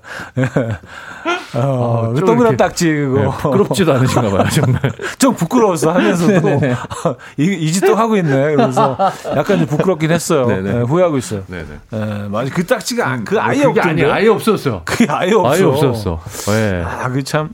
[1.55, 3.21] 어, 아, 그좀 동그란 딱지, 그거.
[3.21, 4.81] 네, 부끄럽지도 않으신가 봐요, 정말.
[5.19, 6.75] 좀 부끄러웠어 하면서도 네네네.
[7.39, 8.57] 이, 이 짓도 하고 있네.
[8.57, 8.97] 그래서
[9.37, 10.47] 약간 좀 부끄럽긴 했어요.
[10.51, 11.43] 예, 후회하고 있어요.
[11.47, 11.67] 네네.
[11.93, 12.51] 예, 맞아.
[12.53, 14.05] 그 딱지가 아- 그 아예 없던데.
[14.05, 14.83] 아니, 아예 없었어.
[14.85, 15.51] 그게 아예 없어.
[15.53, 16.21] 아예 없었어.
[16.53, 16.83] 네.
[16.85, 17.51] 아, 그 참.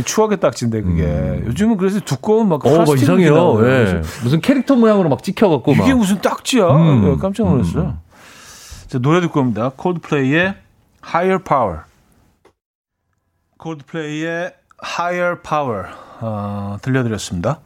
[0.00, 3.66] 그 추억의 딱지인데 그게 요즘은 그래서 두꺼운 막 어, 뭐 플라스틱 이상해요.
[3.66, 4.00] 예.
[4.22, 5.84] 무슨 캐릭터 모양으로 막 찍혀갖고 막.
[5.84, 6.66] 이게 무슨 딱지야?
[6.74, 7.04] 음.
[7.04, 7.98] 네, 깜짝 놀랐어요.
[8.88, 9.70] 자, 노래 듣고 옵니다.
[9.76, 10.54] 콜드플레이의
[11.06, 11.80] Higher Power.
[13.58, 15.86] 콜드플레이의 Higher Power
[16.20, 17.60] 어, 들려드렸습니다.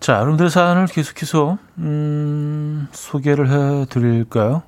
[0.00, 4.62] 자, 여러분들의 사연을 계속해서 음, 소개를 해드릴까요?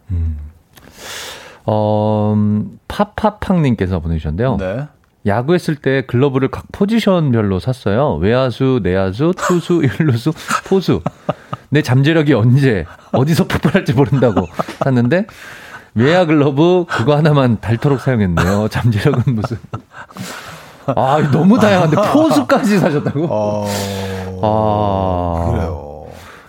[1.66, 4.56] 어, 음, 파파팡님께서 보내주셨는데요.
[4.58, 4.86] 네.
[5.26, 8.14] 야구했을 때 글러브를 각 포지션별로 샀어요.
[8.16, 10.32] 외야수, 내야수, 투수, 일루수,
[10.68, 11.00] 포수.
[11.70, 14.46] 내 잠재력이 언제 어디서 폭발할지 모른다고
[14.84, 15.26] 샀는데
[15.94, 18.68] 외야 글러브 그거 하나만 닳도록 사용했네요.
[18.68, 19.56] 잠재력은 무슨
[20.86, 23.26] 아 너무 다양한데 포수까지 사셨다고?
[23.30, 23.66] 어,
[24.42, 26.04] 아 그래요.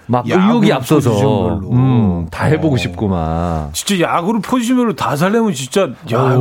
[0.07, 1.71] 막 의욕이 앞서서 포지션별로.
[1.71, 2.77] 음, 다 해보고 어.
[2.77, 3.69] 싶고 막.
[3.73, 6.37] 진짜 야구를 포지션으로 다 살려면 진짜 야,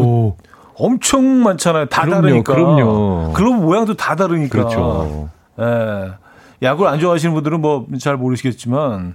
[0.77, 1.87] 엄청 많잖아요.
[1.87, 2.55] 다 그럼요, 다르니까.
[2.55, 3.33] 그럼요.
[3.33, 4.51] 글러브 모양도 다 다르니까.
[4.51, 5.29] 그렇죠.
[5.61, 6.13] 예.
[6.63, 9.15] 야구를 안 좋아하시는 분들은 뭐 잘 모르시겠지만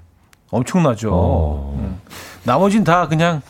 [0.52, 1.10] 엄청나죠.
[1.14, 1.76] 어.
[1.78, 2.00] 음.
[2.44, 3.42] 나머진 다 그냥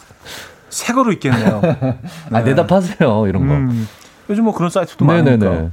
[0.69, 1.61] 새 거로 있겠네요.
[2.31, 3.53] 아 대답하세요 이런 거.
[3.53, 3.87] 음.
[4.29, 5.49] 요즘 뭐 그런 사이트도 많으니까.
[5.49, 5.69] 네네네.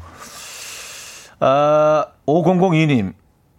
[1.41, 3.13] 아, 5002님.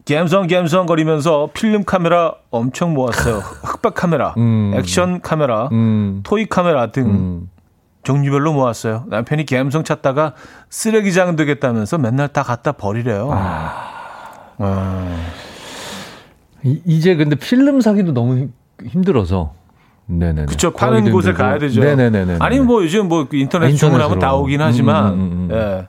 [0.06, 3.40] 갬성 갬성 거리면서 필름 카메라 엄청 모았어요.
[3.62, 4.72] 흑백 카메라, 음.
[4.76, 7.50] 액션 카메라, 음, 토이 카메라 등 음.
[8.04, 9.06] 종류별로 모았어요.
[9.10, 10.34] 남편이 갬성 찾다가
[10.70, 13.30] 쓰레기장 되겠다면서 맨날 다 갖다 버리래요.
[13.32, 15.16] 아.
[16.64, 18.54] 이- 이제 근데 필름 사기도 너무 힘-
[18.86, 19.54] 힘들어서.
[20.06, 20.46] 네네네.
[20.46, 21.38] 그쵸 파는 곳에 힘들고.
[21.38, 21.82] 가야 되죠.
[21.82, 22.38] 네네네.
[22.40, 24.20] 아니면 뭐 요즘 뭐 인터넷 아, 주문하면.
[24.20, 25.56] 다 오긴 하지만, 음, 음, 음, 음.
[25.56, 25.88] 예.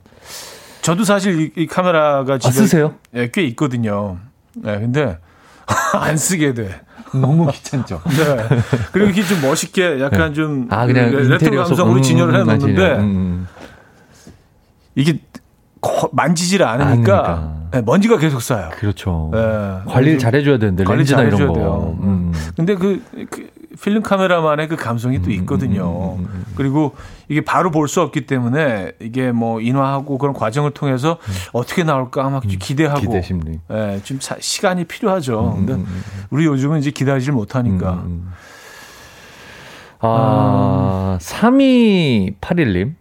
[0.82, 2.94] 저도 사실 이, 이 카메라가 아 집에 쓰세요?
[3.14, 4.18] 예, 꽤 있거든요.
[4.66, 5.18] 예, 근데
[5.94, 6.80] 안 쓰게 돼.
[7.18, 8.00] 너무 귀찮죠.
[8.08, 8.46] 네.
[8.92, 12.92] 그리고 이게 좀 멋있게 약간 좀 아 그냥 레- 레트로 감성으로 음, 진열을 음, 해놓는데
[12.96, 13.46] 음, 음.
[14.94, 15.20] 이게
[15.80, 17.58] 거- 만지질 않으니까 않으니까.
[17.76, 18.70] 예, 먼지가 계속 쌓여.
[18.70, 19.30] 그렇죠.
[19.34, 19.90] 예.
[19.90, 21.54] 관리를 잘 해줘야 되는데 관리 렌즈나 이런 잘해줘야 거.
[21.54, 21.98] 돼요.
[22.02, 22.32] 음.
[22.56, 23.48] 근데 그, 그
[23.82, 26.18] 필름 카메라만의 그 감성이 또 있거든요.
[26.56, 26.94] 그리고
[27.28, 31.18] 이게 바로 볼 수 없기 때문에 이게 뭐 인화하고 그런 과정을 통해서
[31.52, 33.60] 어떻게 나올까 막 기대하고 기대 심리.
[33.70, 35.54] 예, 좀 사- 시간이 필요하죠.
[35.56, 37.92] 근데 음, 음, 우리 요즘은 이제 기다리질 못하니까.
[37.92, 38.32] 음, 음.
[40.00, 42.94] 아, 3281님.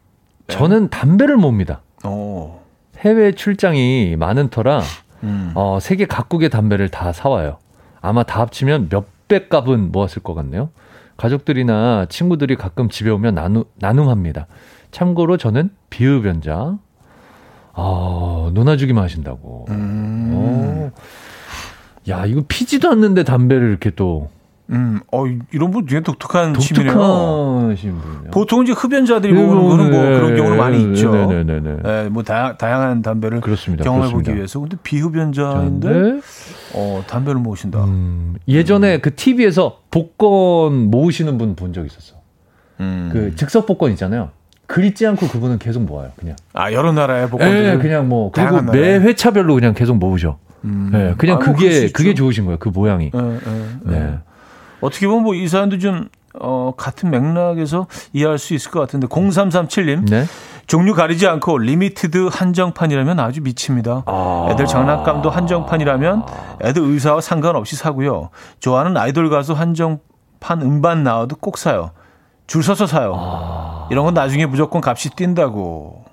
[0.47, 1.81] 저는 담배를 몹니다.
[2.03, 2.63] 어.
[2.99, 4.81] 해외 출장이 많은 터라
[5.23, 5.51] 음.
[5.55, 7.57] 어, 세계 각국의 담배를 다 사와요.
[8.01, 10.69] 아마 다 합치면 몇 백 값은 모았을 것 같네요.
[11.17, 14.47] 가족들이나 친구들이 가끔 집에 오면 나누, 나눔합니다.
[14.91, 16.77] 참고로 저는 비흡연자.
[17.73, 19.65] 아, 논아주기만 하신다고.
[19.69, 20.31] 음.
[20.33, 20.91] 어.
[22.09, 24.29] 야, 이거 피지도 않는데 담배를 이렇게 또
[24.69, 26.93] 음, 어, 이런 분 되게 독특한 취미네요.
[28.31, 31.11] 보통 이제 흡연자들이 모으는 거는 뭐 그런 경우는 많이 있죠.
[31.13, 31.77] 네네네.
[31.85, 33.83] 예, 뭐 다, 다양한 담배를 그렇습니다.
[33.85, 34.35] 경험해 보기.
[34.35, 34.59] 위해서.
[34.59, 36.19] 근데 비흡연자인데
[36.73, 37.83] 어, 담배를 모으신다.
[37.85, 42.15] 음, 예전에 그 TV에서 복권 모으시는 분 본 적 있었어.
[42.81, 43.09] 음.
[43.11, 44.29] 그 즉석 복권 있잖아요.
[44.67, 46.09] 긁지 않고 그분은 계속 모아요.
[46.17, 46.35] 그냥.
[46.53, 47.65] 아, 여러 나라의 복권들.
[47.65, 48.99] 예, 그냥 뭐 그리고 매.
[48.99, 50.39] 회차별로 그냥 계속 모으죠.
[50.65, 50.91] 음.
[50.93, 51.89] 예, 그냥 아, 뭐 그게.
[51.91, 52.57] 그게 좋으신 거예요.
[52.59, 53.11] 그 모양이.
[53.15, 53.89] 예.
[53.89, 54.17] 네.
[54.81, 56.09] 어떻게 보면 뭐 이 사연도 좀
[56.39, 60.25] 어, 같은 맥락에서 이해할 수 있을 것 같은데 0337님 네.
[60.67, 64.03] 종류 가리지 않고 limited 한정판이라면 아주 미칩니다.
[64.05, 64.47] 아.
[64.51, 66.23] 애들 장난감도 한정판이라면
[66.63, 68.29] 애들 의사와 상관없이 사고요.
[68.59, 71.91] 좋아하는 아이돌 가수 한정판 음반 나와도 꼭 사요.
[72.47, 73.13] 줄 서서 사요.
[73.15, 73.87] 아.
[73.89, 76.03] 이런 건 나중에 무조건 값이 뛴다고.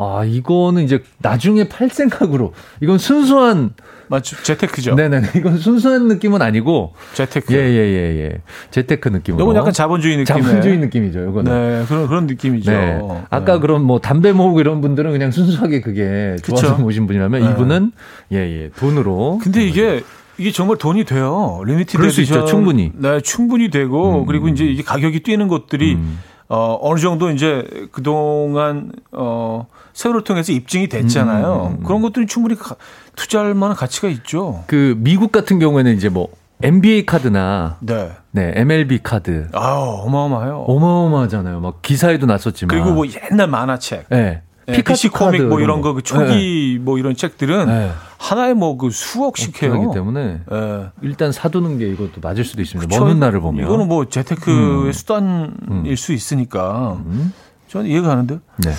[0.00, 2.52] 아, 이거는 이제 나중에 팔 생각으로.
[2.80, 3.70] 이건 순수한,
[4.06, 4.40] 맞죠?
[4.44, 4.94] 재테크죠.
[4.94, 5.30] 네네네.
[5.34, 7.52] 이건 순수한 느낌은 아니고, 재테크.
[7.52, 8.40] 예, 예, 예, 예.
[8.70, 9.42] 재테크 느낌으로.
[9.42, 10.42] 이건 약간 자본주의 느낌의.
[10.42, 11.52] 자본주의 느낌이죠, 이거는.
[11.52, 12.70] 네, 그런 그런 느낌이죠.
[12.70, 13.00] 네.
[13.28, 13.58] 아까 네.
[13.58, 16.80] 그런 뭐 담배 모으고 이런 분들은 그냥 순수하게 그게 좋아서 그쵸.
[16.80, 17.50] 모으신 분이라면 네.
[17.50, 17.90] 이분은
[18.30, 18.70] 예, 예.
[18.78, 19.40] 돈으로.
[19.42, 20.04] 근데 이게
[20.38, 21.60] 이게 정말 돈이 돼요.
[21.66, 22.44] limited 그럴 수 있죠.
[22.44, 22.92] 충분히.
[22.94, 24.26] 네, 충분히 되고 음.
[24.26, 26.20] 그리고 이제 이게 가격이 뛰는 것들이 음.
[26.48, 31.76] 어 어느 정도 이제 그동안 어 세월을 통해서 입증이 됐잖아요.
[31.78, 31.84] 음.
[31.84, 32.76] 그런 것들이 충분히 가,
[33.16, 34.64] 투자할 만한 가치가 있죠.
[34.66, 36.28] 그 미국 같은 경우에는 이제 뭐
[36.62, 38.10] NBA 카드나 네.
[38.32, 40.64] 네, MLB 카드 아우, 어마어마해요.
[40.66, 41.60] 어마어마하잖아요.
[41.60, 42.76] 막 기사에도 났었지만.
[42.76, 44.08] 그리고 뭐 옛날 만화책.
[44.08, 44.42] 네.
[44.68, 47.90] 네, 피카츄 코믹 뭐 이런 거, 그 초기 뭐 이런 책들은 네.
[48.18, 49.72] 하나에 뭐 그 수억씩 해요.
[49.72, 50.90] 하기 때문에 예.
[51.02, 52.86] 일단 사두는 게 이것도 맞을 수도 있습니다.
[52.86, 53.02] 그쵸?
[53.04, 53.64] 먼 훗날을 보면.
[53.64, 54.92] 이거는 뭐 재테크의 음.
[54.92, 55.96] 수단일 음.
[55.96, 57.32] 수 있으니까 음?
[57.68, 58.40] 저는 이해가 가는데.
[58.58, 58.72] 네.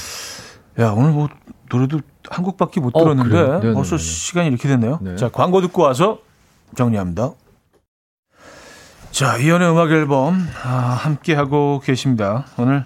[0.84, 1.28] 야 오늘 뭐
[1.72, 3.48] 노래도 한 곡밖에 못 어, 들었는데 그래요?
[3.48, 3.74] 네네네네.
[3.74, 5.00] 벌써 시간이 이렇게 됐네요.
[5.02, 5.16] 네.
[5.16, 6.20] 자 광고 듣고 와서
[6.78, 7.32] 정리합니다.
[9.12, 10.70] 자 이현우의 음악 앨범 아,
[11.02, 12.46] 함께 하고 계십니다.
[12.58, 12.86] 오늘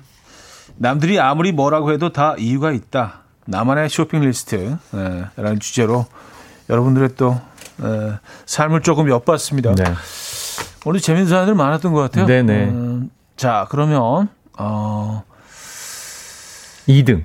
[0.83, 3.21] 남들이 아무리 뭐라고 해도 다 이유가 있다.
[3.45, 6.05] 나만의 쇼핑 리스트 네, 라는 주제로
[6.69, 7.39] 여러분들의 또
[7.81, 9.75] 에, 삶을 조금 엿봤습니다.
[9.75, 9.85] 네.
[10.85, 12.25] 오늘 재밌는 사연들 많았던 것 같아요.
[12.25, 12.65] 네네.
[12.65, 14.27] 음, 자 그러면
[14.59, 15.23] 어,
[16.89, 17.23] 2등.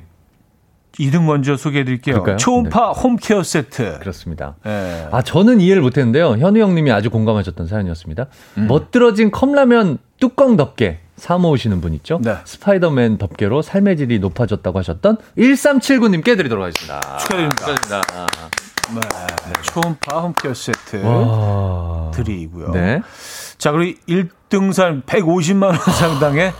[1.00, 2.14] 2등 먼저 소개해 드릴게요.
[2.14, 2.36] 그럴까요?
[2.36, 3.98] 초음파 홈케어 세트.
[3.98, 4.54] 그렇습니다.
[4.66, 5.08] 예.
[5.10, 6.36] 아, 저는 이해를 못 했는데요.
[6.38, 8.26] 현우 형님이 아주 공감하셨던 사연이었습니다.
[8.58, 8.66] 음.
[8.68, 12.20] 멋들어진 컵라면 뚜껑 덮개 사 모으시는 분 있죠?
[12.22, 12.36] 네.
[12.44, 17.00] 스파이더맨 덮개로 삶의 질이 높아졌다고 하셨던 1379님께 드리도록 하겠습니다.
[17.18, 17.56] 축하드립니다.
[17.56, 18.02] 축하드립니다.
[18.94, 19.00] 네.
[19.62, 22.10] 초음파 홈케어 세트 와.
[22.12, 22.70] 드리고요.
[22.72, 23.00] 네.
[23.58, 26.52] 자, 그리고 1등 산 150만 원 상당의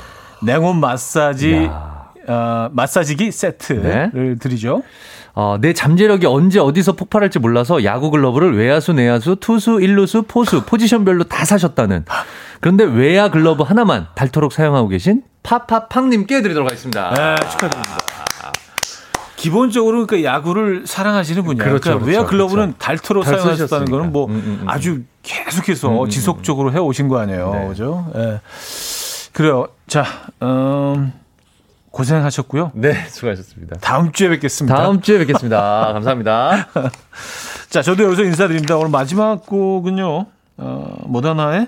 [0.43, 2.13] 냉온 마사지 야.
[2.29, 4.35] 어, 마사지기 세트를 네.
[4.37, 4.83] 드리죠.
[5.41, 11.23] 어, 내 잠재력이 언제 어디서 폭발할지 몰라서 야구 글러브를 외야수, 내야수, 투수, 일루수, 포수, 포지션별로
[11.23, 12.05] 다 사셨다는.
[12.59, 17.15] 그런데 외야 글러브 하나만 닳도록 사용하고 계신 파파팡님께 드리도록 하겠습니다.
[17.15, 17.99] 네, 축하드립니다.
[19.37, 21.63] 기본적으로 그 야구를 사랑하시는 분이야.
[21.63, 23.93] 그렇죠, 그러니까 외야 그렇죠, 글러브는 달토록 달 사용하셨다는.
[23.93, 24.69] 거는 뭐 음, 음, 음.
[24.69, 27.53] 아주 계속해서 음, 음, 지속적으로 해 오신 거 아니에요.
[27.53, 27.69] 네.
[27.69, 28.11] 그죠?
[28.17, 28.41] 예.
[29.33, 29.69] 그래요.
[29.87, 30.05] 자,
[30.43, 31.13] 음,
[31.99, 32.71] 고생하셨고요.
[32.75, 33.79] 네, 수고하셨습니다.
[33.81, 34.77] 다음 주에 뵙겠습니다.
[34.77, 35.93] 다음 주에 뵙겠습니다.
[35.95, 36.69] 감사합니다.
[37.71, 38.77] 자, 저도 여기서 인사드립니다.
[38.77, 40.27] 오늘 마지막 곡은요,
[40.59, 41.67] 어, 모더나의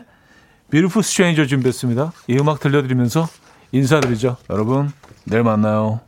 [0.71, 2.13] Beautiful Stranger 준비했습니다.
[2.29, 3.27] 이 음악 들려드리면서
[3.73, 4.37] 인사드리죠.
[4.51, 4.93] 여러분,
[5.25, 6.01] 내일 만나요.